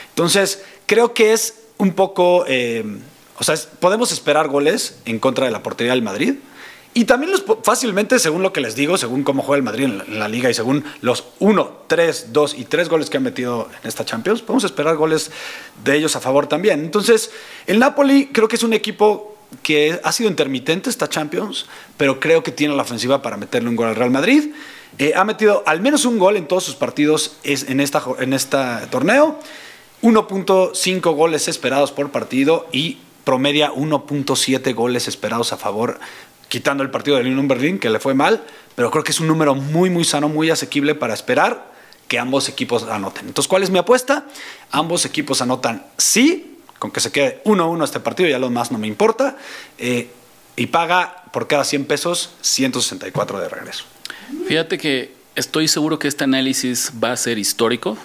Entonces, 0.08 0.64
creo 0.86 1.14
que 1.14 1.32
es 1.32 1.60
un 1.76 1.92
poco... 1.92 2.44
Eh, 2.48 2.84
o 3.38 3.44
sea, 3.44 3.54
podemos 3.78 4.10
esperar 4.10 4.48
goles 4.48 4.98
en 5.04 5.20
contra 5.20 5.44
de 5.44 5.52
la 5.52 5.62
portería 5.62 5.92
del 5.92 6.02
Madrid 6.02 6.34
y 6.94 7.04
también 7.04 7.30
los, 7.30 7.44
fácilmente, 7.62 8.18
según 8.18 8.42
lo 8.42 8.52
que 8.52 8.60
les 8.60 8.74
digo, 8.74 8.96
según 8.98 9.22
cómo 9.22 9.42
juega 9.42 9.58
el 9.58 9.62
Madrid 9.62 9.84
en 9.84 10.18
la, 10.18 10.28
liga 10.28 10.50
y 10.50 10.54
según 10.54 10.84
los 11.00 11.24
1, 11.38 11.82
3, 11.86 12.32
2 12.32 12.54
y 12.58 12.64
3 12.64 12.88
goles 12.88 13.10
que 13.10 13.18
han 13.18 13.22
metido 13.22 13.68
en 13.82 13.88
esta 13.88 14.04
Champions, 14.04 14.42
podemos 14.42 14.64
esperar 14.64 14.96
goles 14.96 15.30
de 15.84 15.96
ellos 15.96 16.16
a 16.16 16.20
favor 16.20 16.46
también. 16.46 16.80
Entonces, 16.80 17.30
el 17.66 17.78
Napoli 17.78 18.30
creo 18.32 18.48
que 18.48 18.56
es 18.56 18.62
un 18.62 18.72
equipo 18.72 19.36
que 19.62 20.00
ha 20.02 20.12
sido 20.12 20.28
intermitente 20.28 20.90
esta 20.90 21.08
Champions, 21.08 21.66
pero 21.96 22.20
creo 22.20 22.42
que 22.42 22.52
tiene 22.52 22.74
la 22.74 22.82
ofensiva 22.82 23.22
para 23.22 23.36
meterle 23.36 23.68
un 23.68 23.76
gol 23.76 23.88
al 23.88 23.96
Real 23.96 24.10
Madrid. 24.10 24.52
Eh, 24.98 25.12
ha 25.14 25.24
metido 25.24 25.62
al 25.66 25.80
menos 25.80 26.04
un 26.04 26.18
gol 26.18 26.36
en 26.36 26.48
todos 26.48 26.64
sus 26.64 26.74
partidos 26.74 27.36
en, 27.44 27.80
esta, 27.80 28.02
en 28.18 28.32
este 28.32 28.58
torneo. 28.90 29.38
1.5 30.02 31.14
goles 31.14 31.48
esperados 31.48 31.92
por 31.92 32.10
partido 32.10 32.66
y 32.72 32.98
promedia 33.24 33.72
1.7 33.72 34.74
goles 34.74 35.06
esperados 35.06 35.52
a 35.52 35.56
favor 35.56 36.00
quitando 36.48 36.82
el 36.82 36.90
partido 36.90 37.16
del 37.16 37.26
Unión 37.26 37.48
Berlín, 37.48 37.78
que 37.78 37.90
le 37.90 38.00
fue 38.00 38.14
mal, 38.14 38.42
pero 38.74 38.90
creo 38.90 39.04
que 39.04 39.12
es 39.12 39.20
un 39.20 39.26
número 39.26 39.54
muy, 39.54 39.90
muy 39.90 40.04
sano, 40.04 40.28
muy 40.28 40.50
asequible 40.50 40.94
para 40.94 41.14
esperar 41.14 41.72
que 42.08 42.18
ambos 42.18 42.48
equipos 42.48 42.84
anoten. 42.84 43.26
Entonces, 43.28 43.48
¿cuál 43.48 43.62
es 43.62 43.70
mi 43.70 43.78
apuesta? 43.78 44.24
Ambos 44.70 45.04
equipos 45.04 45.42
anotan 45.42 45.84
sí, 45.98 46.58
con 46.78 46.90
que 46.90 47.00
se 47.00 47.12
quede 47.12 47.42
1-1 47.44 47.84
este 47.84 48.00
partido, 48.00 48.28
ya 48.28 48.38
lo 48.38 48.50
más 48.50 48.72
no 48.72 48.78
me 48.78 48.86
importa, 48.86 49.36
eh, 49.76 50.10
y 50.56 50.66
paga 50.66 51.24
por 51.32 51.46
cada 51.46 51.64
100 51.64 51.84
pesos 51.84 52.30
164 52.40 53.40
de 53.40 53.48
regreso. 53.48 53.84
Fíjate 54.46 54.78
que 54.78 55.14
estoy 55.34 55.68
seguro 55.68 55.98
que 55.98 56.08
este 56.08 56.24
análisis 56.24 56.92
va 57.02 57.12
a 57.12 57.16
ser 57.16 57.38
histórico. 57.38 57.98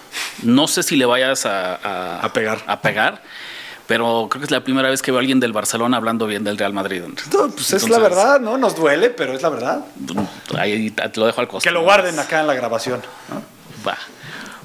No 0.43 0.67
sé 0.67 0.83
si 0.83 0.95
le 0.95 1.05
vayas 1.05 1.45
a, 1.45 2.19
a 2.19 2.33
pegar. 2.33 2.63
A 2.67 2.81
pegar 2.81 3.23
pero 3.87 4.27
creo 4.29 4.39
que 4.39 4.45
es 4.45 4.51
la 4.51 4.63
primera 4.63 4.89
vez 4.89 5.01
que 5.01 5.11
veo 5.11 5.19
a 5.19 5.21
alguien 5.21 5.39
del 5.39 5.53
Barcelona 5.53 5.97
hablando 5.97 6.25
bien 6.25 6.43
del 6.43 6.57
Real 6.57 6.73
Madrid. 6.73 7.03
No, 7.33 7.49
pues 7.49 7.73
es 7.73 7.89
la 7.89 7.99
verdad, 7.99 8.39
¿no? 8.39 8.57
Nos 8.57 8.75
duele, 8.75 9.09
pero 9.09 9.33
es 9.33 9.41
la 9.41 9.49
verdad. 9.49 9.85
Ahí 10.57 10.91
te 10.91 11.19
lo 11.19 11.25
dejo 11.25 11.41
al 11.41 11.47
costado. 11.47 11.69
Que 11.69 11.73
lo 11.73 11.83
guarden 11.83 12.17
acá 12.19 12.41
en 12.41 12.47
la 12.47 12.53
grabación. 12.53 13.01
Va. 13.85 13.97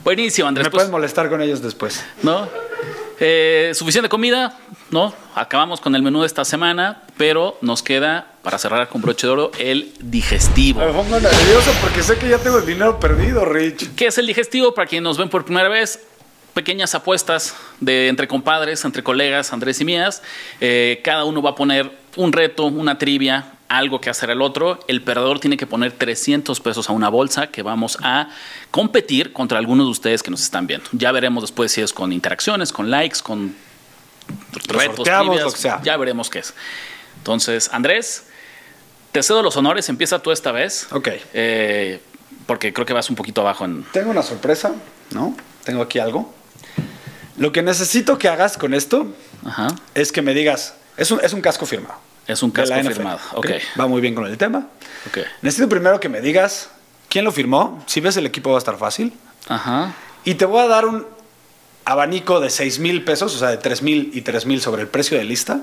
Buenísimo, 0.05 0.49
Andrés. 0.49 0.67
Me 0.67 0.71
pues, 0.71 0.83
puedes 0.83 0.91
molestar 0.91 1.29
con 1.29 1.43
ellos 1.43 1.61
después. 1.61 2.05
¿No? 2.23 2.49
Eh, 3.21 3.73
suficiente 3.75 4.09
comida, 4.09 4.57
¿no? 4.91 5.13
Acabamos 5.35 5.81
con 5.81 5.95
el 5.97 6.03
menú 6.03 6.21
de 6.21 6.27
esta 6.27 6.45
semana, 6.45 7.03
pero 7.17 7.59
nos 7.63 7.83
queda, 7.83 8.29
para 8.43 8.59
cerrar 8.59 8.89
con 8.89 9.03
broche 9.03 9.27
de 9.27 9.33
oro, 9.33 9.51
el 9.59 9.93
digestivo. 10.01 10.81
Me 10.81 10.93
pongo 10.93 11.19
nervioso 11.19 11.73
porque 11.81 12.05
sé 12.05 12.17
que 12.17 12.29
ya 12.29 12.39
tengo 12.39 12.59
el 12.59 12.67
dinero 12.67 13.01
perdido, 13.01 13.45
Rich. 13.45 13.97
¿Qué 13.97 14.07
es 14.07 14.19
el 14.19 14.27
digestivo? 14.29 14.73
Para 14.73 14.87
quienes 14.87 15.03
nos 15.03 15.19
ven 15.19 15.29
por 15.29 15.45
primera 15.45 15.69
vez, 15.69 16.01
pequeñas 16.59 16.93
apuestas 16.97 17.55
de 17.79 18.09
entre 18.09 18.27
compadres, 18.27 18.85
entre 18.85 19.05
colegas, 19.05 19.53
Andrés 19.53 19.81
y 19.81 19.85
mías. 19.85 20.23
Eh, 20.61 21.01
cada 21.05 21.23
uno 21.23 21.41
va 21.41 21.51
a 21.51 21.55
poner 21.55 21.89
un 22.17 22.33
reto, 22.33 22.65
una 22.65 22.99
trivia, 22.99 23.53
algo 23.69 24.01
que 24.01 24.11
hacer 24.11 24.31
el 24.31 24.43
otro. 24.43 24.81
El 24.89 25.01
perdedor 25.03 25.39
tiene 25.39 25.57
que 25.57 25.69
poner 25.69 25.93
300 25.93 26.59
pesos 26.59 26.91
a 26.91 26.93
una 26.93 27.11
bolsa 27.11 27.47
que 27.47 27.63
vamos 27.63 27.97
a 28.03 28.31
competir 28.73 29.33
contra 29.33 29.59
algunos 29.59 29.87
de 29.87 29.93
ustedes 29.93 30.25
que 30.25 30.33
nos 30.33 30.43
están 30.43 30.67
viendo. 30.67 30.89
Ya 30.91 31.13
veremos 31.13 31.45
después 31.45 31.71
si 31.71 31.81
es 31.81 31.93
con 31.93 32.13
interacciones, 32.13 32.73
con 32.73 32.91
likes, 32.91 33.21
con 33.23 33.55
retos, 34.67 35.05
trivias, 35.05 35.63
ya 35.85 35.97
veremos 35.97 36.29
qué 36.29 36.41
es. 36.41 36.55
Entonces, 37.19 37.71
Andrés, 37.73 38.27
te 39.13 39.23
cedo 39.23 39.45
los 39.45 39.57
honores, 39.57 39.89
empieza 39.89 40.19
tú 40.19 40.33
esta 40.33 40.51
vez. 40.51 40.89
Ok. 40.91 41.09
Eh, 41.35 42.01
porque 42.47 42.73
creo 42.73 42.85
que 42.85 42.95
vas 42.95 43.09
un 43.11 43.15
poquito 43.15 43.43
abajo 43.43 43.65
en... 43.65 43.85
Tengo 43.93 44.11
una 44.11 44.25
sorpresa, 44.25 44.75
¿no? 45.13 45.37
Tengo 45.63 45.83
aquí 45.83 46.01
algo. 46.01 46.35
Lo 47.39 47.53
que 47.53 47.63
necesito 47.63 48.19
que 48.19 48.29
hagas 48.29 48.57
con 48.57 48.75
esto 48.75 49.07
es 49.95 50.13
que 50.13 50.23
me 50.23 50.35
digas, 50.35 50.75
es 50.97 51.11
un, 51.11 51.21
es 51.23 51.33
un 51.33 51.41
casco 51.41 51.67
firmado. 51.67 51.99
Es 52.27 52.43
un 52.43 52.51
casco 52.51 52.75
firmado, 52.75 53.19
ok. 53.35 53.51
Va 53.81 53.87
muy 53.87 54.01
bien 54.01 54.15
con 54.15 54.27
el 54.27 54.37
tema. 54.37 54.67
Necesito 55.43 55.69
primero 55.69 55.99
que 56.01 56.09
me 56.09 56.21
digas 56.21 56.71
quién 57.09 57.25
lo 57.25 57.33
firmó. 57.33 57.83
Si 57.87 58.01
ves 58.01 58.17
el 58.17 58.27
equipo 58.27 58.51
va 58.51 58.57
a 58.57 58.59
estar 58.59 58.77
fácil. 58.77 59.15
Ajá. 59.49 59.95
Y 60.25 60.35
te 60.35 60.45
voy 60.45 60.63
a 60.63 60.67
dar 60.67 60.85
un 60.85 61.07
abanico 61.85 62.41
de 62.41 62.51
6 62.51 62.81
mil 62.81 63.03
pesos, 63.03 63.35
o 63.35 63.39
sea, 63.39 63.49
de 63.49 63.57
3 63.57 63.83
mil 63.83 64.11
y 64.13 64.21
3 64.21 64.45
mil 64.45 64.61
sobre 64.61 64.83
el 64.83 64.89
precio 64.89 65.17
de 65.17 65.25
lista. 65.25 65.63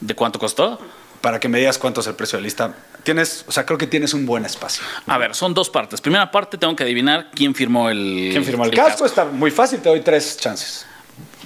¿De 0.00 0.14
cuánto 0.14 0.38
costó? 0.38 0.80
Para 1.20 1.40
que 1.40 1.48
me 1.48 1.58
digas 1.58 1.78
cuánto 1.78 2.00
es 2.00 2.06
el 2.06 2.14
precio 2.14 2.38
de 2.38 2.42
lista. 2.42 2.74
Tienes, 3.02 3.44
o 3.46 3.52
sea, 3.52 3.64
creo 3.64 3.78
que 3.78 3.86
tienes 3.86 4.14
un 4.14 4.26
buen 4.26 4.44
espacio. 4.44 4.84
A 5.06 5.18
ver, 5.18 5.34
son 5.34 5.54
dos 5.54 5.70
partes. 5.70 6.00
Primera 6.00 6.30
parte, 6.30 6.58
tengo 6.58 6.74
que 6.74 6.82
adivinar 6.82 7.30
quién 7.34 7.54
firmó 7.54 7.88
el. 7.88 8.28
¿Quién 8.32 8.44
firmó 8.44 8.64
el, 8.64 8.72
casco? 8.72 9.06
Está 9.06 9.24
muy 9.24 9.50
fácil, 9.50 9.80
te 9.80 9.88
doy 9.88 10.00
tres 10.00 10.36
chances. 10.36 10.86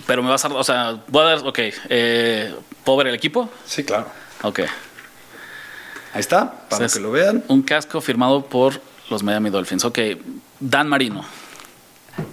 Pero 0.07 0.23
me 0.23 0.31
vas 0.31 0.45
a 0.45 0.49
dar, 0.49 0.59
o 0.59 0.65
sea, 0.65 1.01
voy 1.07 1.23
a 1.23 1.25
dar, 1.25 1.39
ok. 1.47 1.59
Eh, 1.89 2.55
¿Puedo 2.85 2.99
ver 2.99 3.09
el 3.09 3.15
equipo? 3.15 3.51
Sí, 3.67 3.85
claro. 3.85 4.07
Ok. 4.43 4.61
Ahí 6.13 6.21
está, 6.21 6.67
para 6.69 6.89
que 6.89 6.99
lo 6.99 7.13
vean. 7.13 7.45
Un 7.49 7.63
casco 7.63 8.01
firmado 8.01 8.45
por 8.45 8.81
los 9.11 9.23
Miami 9.23 9.51
Dolphins. 9.51 9.85
Ok. 9.85 9.99
Dan 10.59 10.89
Marino. 10.89 11.25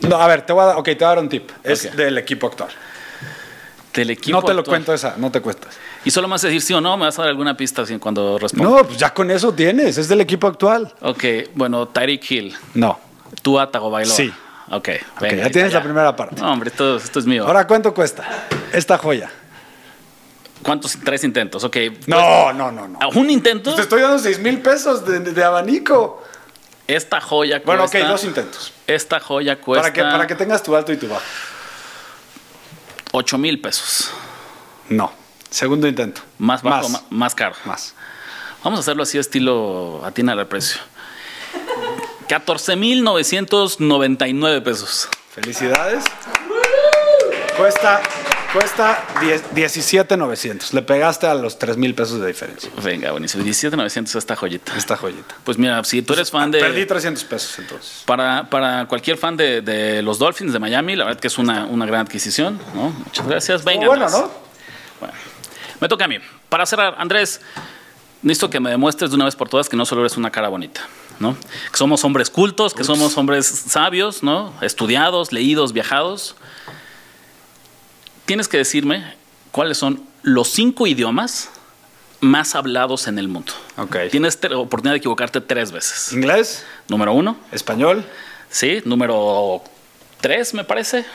No, 0.01 0.15
a 0.17 0.27
ver, 0.27 0.41
te 0.45 0.53
voy 0.53 0.63
a 0.63 0.65
dar, 0.67 0.77
ok, 0.77 0.85
te 0.85 0.95
voy 0.95 1.05
a 1.05 1.07
dar 1.07 1.19
un 1.19 1.29
tip. 1.29 1.49
Es 1.63 1.95
del 1.95 2.17
equipo 2.17 2.47
actual. 2.47 2.69
Del 3.93 4.11
equipo. 4.11 4.39
no 4.39 4.45
te 4.45 4.53
lo 4.53 4.63
cuento 4.63 4.93
esa, 4.93 5.15
no 5.17 5.31
te 5.31 5.41
cuestas. 5.41 5.77
Y 6.05 6.11
solo 6.11 6.27
a 6.43 6.47
decir 6.47 6.61
sí 6.61 6.73
o 6.73 6.81
no, 6.81 6.95
me 6.97 7.05
vas 7.05 7.17
a 7.19 7.23
dar 7.23 7.29
alguna 7.29 7.55
pista 7.57 7.83
cuando 7.99 8.37
responda. 8.37 8.69
No, 8.69 8.83
pues 8.85 8.97
ya 8.97 9.13
con 9.13 9.29
eso 9.31 9.53
tienes, 9.53 9.97
es 9.97 10.07
del 10.07 10.21
equipo 10.21 10.47
actual. 10.47 10.93
Ok, 11.01 11.23
bueno, 11.55 11.87
Tyreek 11.87 12.31
Hill. 12.31 12.55
No. 12.73 12.99
Tua 13.41 13.69
Tagovailoa. 13.69 14.15
Sí. 14.15 14.33
Ok, 14.69 14.89
Ok, 15.15 15.21
venga, 15.21 15.43
ya 15.43 15.49
tienes 15.49 15.73
la 15.73 15.81
primera 15.81 16.15
parte. 16.15 16.41
No, 16.41 16.51
hombre, 16.51 16.69
esto, 16.69 16.97
esto 16.97 17.19
es 17.19 17.25
mío. 17.25 17.45
Ahora, 17.47 17.65
¿cuánto 17.67 17.93
cuesta 17.93 18.27
esta 18.73 18.97
joya? 18.97 19.29
¿Cuántos? 20.61 20.97
Tres 21.03 21.23
intentos. 21.23 21.63
Ok. 21.63 21.77
No, 22.07 22.51
no, 22.51 22.71
no, 22.71 22.87
no. 22.87 22.99
pues, 22.99 23.15
¿Un 23.15 23.29
intento? 23.29 23.73
Te 23.75 23.81
estoy 23.83 24.01
dando 24.01 24.19
6 24.19 24.39
mil 24.39 24.59
pesos 24.59 25.05
de, 25.05 25.19
de 25.19 25.43
abanico. 25.43 26.21
Esta 26.87 27.21
joya 27.21 27.61
Bueno, 27.65 27.83
ok, 27.83 27.91
cuesta. 27.91 28.09
dos 28.09 28.23
intentos. 28.23 28.73
Esta 28.87 29.19
joya 29.19 29.59
cuesta. 29.61 29.83
Para 29.83 29.93
que, 29.93 30.01
para 30.01 30.27
que 30.27 30.35
tengas 30.35 30.63
tu 30.63 30.75
alto 30.75 30.91
y 30.91 30.97
tu 30.97 31.07
bajo. 31.07 31.21
8 33.11 33.37
mil 33.37 33.61
pesos. 33.61 34.11
No. 34.89 35.11
Segundo 35.57 35.87
intento. 35.87 36.21
Más 36.37 36.61
bajo, 36.61 36.87
Más. 36.87 37.01
más 37.09 37.33
caro. 37.33 37.55
Más. 37.65 37.95
Vamos 38.63 38.77
a 38.77 38.81
hacerlo 38.81 39.01
así, 39.01 39.17
estilo 39.17 40.03
atina 40.05 40.33
al 40.33 40.45
precio. 40.45 40.79
14,999 42.29 44.61
pesos. 44.61 45.09
Felicidades. 45.33 46.03
Cuesta, 47.57 48.03
cuesta 48.53 49.03
10 49.19 49.55
17,900. 49.55 50.75
Le 50.75 50.83
pegaste 50.83 51.25
a 51.25 51.33
los 51.33 51.57
3 51.57 51.75
mil 51.77 51.95
pesos 51.95 52.21
de 52.21 52.27
diferencia. 52.27 52.69
Venga, 52.83 53.09
buenísimo. 53.09 53.43
17,900 53.43 54.13
esta 54.13 54.35
joyita. 54.35 54.77
Esta 54.77 54.95
joyita. 54.95 55.37
Pues 55.43 55.57
mira, 55.57 55.83
si 55.85 56.03
tú 56.03 56.13
eres 56.13 56.29
fan 56.29 56.51
de. 56.51 56.59
Perdí 56.59 56.85
300 56.85 57.23
pesos 57.23 57.57
entonces. 57.57 58.03
Para, 58.05 58.47
para 58.47 58.85
cualquier 58.85 59.17
fan 59.17 59.35
de, 59.35 59.61
de 59.61 60.03
los 60.03 60.19
Dolphins 60.19 60.53
de 60.53 60.59
Miami, 60.59 60.95
la 60.95 61.05
verdad 61.05 61.19
que 61.19 61.29
es 61.29 61.39
una, 61.39 61.65
una 61.65 61.87
gran 61.87 62.01
adquisición. 62.01 62.61
¿no? 62.75 62.91
Muchas 62.91 63.27
gracias. 63.27 63.65
Venga. 63.65 63.87
bueno. 63.87 64.07
¿no? 64.07 64.45
Bueno, 64.99 65.13
me 65.79 65.87
toca 65.87 66.05
a 66.05 66.07
mí. 66.07 66.17
Para 66.49 66.65
cerrar, 66.65 66.95
Andrés, 66.97 67.41
necesito 68.21 68.49
que 68.49 68.59
me 68.59 68.69
demuestres 68.69 69.11
de 69.11 69.15
una 69.15 69.25
vez 69.25 69.35
por 69.35 69.49
todas 69.49 69.69
que 69.69 69.77
no 69.77 69.85
solo 69.85 70.01
eres 70.01 70.17
una 70.17 70.31
cara 70.31 70.49
bonita, 70.49 70.81
¿no? 71.19 71.35
Que 71.71 71.77
somos 71.77 72.03
hombres 72.03 72.29
cultos, 72.29 72.73
que 72.73 72.83
somos 72.83 73.17
hombres 73.17 73.45
sabios, 73.47 74.23
¿no? 74.23 74.53
Estudiados, 74.61 75.31
leídos, 75.31 75.73
viajados. 75.73 76.35
Tienes 78.25 78.47
que 78.47 78.57
decirme 78.57 79.15
cuáles 79.51 79.77
son 79.77 80.01
los 80.23 80.49
cinco 80.49 80.87
idiomas 80.87 81.49
más 82.19 82.55
hablados 82.55 83.07
en 83.07 83.19
el 83.19 83.27
mundo. 83.27 83.53
Ok. 83.77 83.95
Tienes 84.11 84.39
la 84.49 84.57
oportunidad 84.57 84.93
de 84.93 84.97
equivocarte 84.97 85.39
tres 85.39 85.71
veces. 85.71 86.11
Inglés, 86.13 86.65
Número 86.89 87.13
uno, 87.13 87.37
español. 87.51 88.03
sí. 88.49 88.81
Número 88.85 89.61
tres, 90.19 90.53
me 90.53 90.63
parece. 90.63 91.05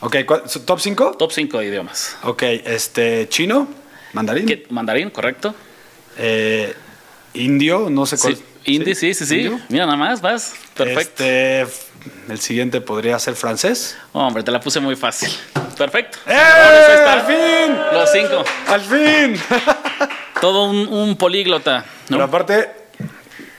Ok, 0.00 0.16
¿cuál- 0.26 0.42
¿top 0.64 0.78
5? 0.80 1.16
Top 1.18 1.32
cinco 1.32 1.58
de 1.58 1.66
idiomas. 1.66 2.16
Ok, 2.22 2.42
este, 2.42 3.28
chino, 3.28 3.68
mandarín. 4.12 4.46
¿Qué- 4.46 4.66
Mandarín, 4.70 5.10
correcto. 5.10 5.54
Eh, 6.16 6.74
indio, 7.34 7.88
no 7.90 8.06
sé 8.06 8.16
cuál. 8.18 8.36
Sí, 8.36 8.42
Indie, 8.64 8.94
sí, 8.94 9.14
sí, 9.14 9.24
sí. 9.24 9.50
Mira, 9.70 9.86
nada 9.86 9.96
más, 9.96 10.20
vas. 10.20 10.54
Perfecto. 10.74 11.24
Este, 11.24 11.60
el 12.28 12.38
siguiente 12.38 12.80
podría 12.82 13.18
ser 13.18 13.34
francés. 13.34 13.96
Hombre, 14.12 14.42
te 14.42 14.50
la 14.50 14.60
puse 14.60 14.78
muy 14.78 14.94
fácil. 14.94 15.30
Perfecto. 15.76 16.18
¡Eh! 16.26 16.34
Ahí 16.34 16.94
está. 16.94 17.12
¡Al 17.14 17.22
fin! 17.26 17.76
Los 17.92 18.12
cinco. 18.12 18.44
¡Al 18.66 18.80
fin! 18.82 19.40
Todo 20.40 20.64
un, 20.70 20.86
un 20.88 21.16
políglota. 21.16 21.78
¿no? 22.08 22.16
Pero 22.16 22.24
aparte, 22.24 22.68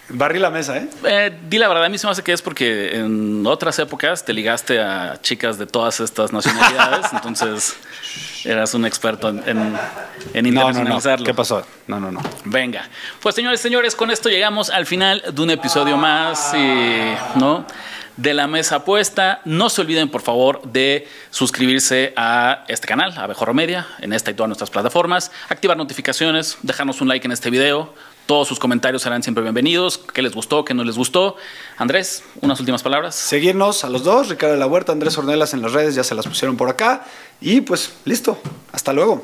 barrí 0.09 0.39
la 0.39 0.49
mesa, 0.49 0.77
¿eh? 0.77 0.89
Eh, 1.03 1.37
di 1.49 1.57
la 1.57 1.67
verdad, 1.67 1.85
a 1.85 1.89
mí 1.89 1.97
se 1.97 2.07
me 2.07 2.11
hace 2.11 2.23
que 2.23 2.33
es 2.33 2.41
porque 2.41 2.95
en 2.95 3.45
otras 3.45 3.77
épocas 3.79 4.25
te 4.25 4.33
ligaste 4.33 4.79
a 4.79 5.19
chicas 5.21 5.57
de 5.57 5.65
todas 5.65 5.99
estas 5.99 6.33
nacionalidades, 6.33 7.07
entonces 7.13 7.75
eras 8.45 8.73
un 8.73 8.85
experto 8.85 9.29
en, 9.29 9.43
en, 9.47 9.77
en 10.33 10.45
internacionalizarlo. 10.45 11.25
¿Qué 11.25 11.33
pasó? 11.33 11.65
No, 11.87 11.99
no, 11.99 12.11
no. 12.11 12.21
Venga. 12.45 12.87
Pues 13.21 13.35
señores, 13.35 13.59
señores, 13.59 13.95
con 13.95 14.11
esto 14.11 14.29
llegamos 14.29 14.69
al 14.69 14.85
final 14.85 15.23
de 15.31 15.41
un 15.41 15.51
episodio 15.51 15.97
más, 15.97 16.53
y, 16.53 17.39
¿no? 17.39 17.65
De 18.17 18.33
la 18.33 18.47
mesa 18.47 18.83
puesta. 18.83 19.41
No 19.45 19.69
se 19.69 19.81
olviden, 19.81 20.09
por 20.09 20.21
favor, 20.21 20.61
de 20.63 21.07
suscribirse 21.29 22.13
a 22.15 22.65
este 22.67 22.87
canal, 22.87 23.13
a 23.17 23.53
Media, 23.53 23.87
en 23.99 24.13
esta 24.13 24.31
y 24.31 24.33
todas 24.33 24.49
nuestras 24.49 24.69
plataformas, 24.69 25.31
activar 25.47 25.77
notificaciones, 25.77 26.57
dejarnos 26.61 27.01
un 27.01 27.07
like 27.07 27.25
en 27.25 27.31
este 27.31 27.49
video. 27.49 27.93
Todos 28.29 28.47
sus 28.47 28.59
comentarios 28.59 29.01
serán 29.01 29.23
siempre 29.23 29.41
bienvenidos. 29.41 29.97
¿Qué 29.97 30.21
les 30.21 30.35
gustó? 30.35 30.63
¿Qué 30.63 30.75
no 30.75 30.83
les 30.83 30.95
gustó? 30.95 31.35
Andrés, 31.77 32.23
unas 32.41 32.59
últimas 32.59 32.83
palabras. 32.83 33.15
Seguirnos 33.15 33.83
a 33.83 33.89
los 33.89 34.03
dos, 34.03 34.29
Ricardo 34.29 34.53
de 34.53 34.59
la 34.59 34.67
Huerta, 34.67 34.91
Andrés 34.91 35.17
Ornelas 35.17 35.55
en 35.55 35.63
las 35.63 35.73
redes, 35.73 35.95
ya 35.95 36.03
se 36.03 36.13
las 36.13 36.27
pusieron 36.27 36.55
por 36.55 36.69
acá. 36.69 37.05
Y 37.41 37.61
pues, 37.61 37.91
listo. 38.05 38.37
Hasta 38.71 38.93
luego. 38.93 39.23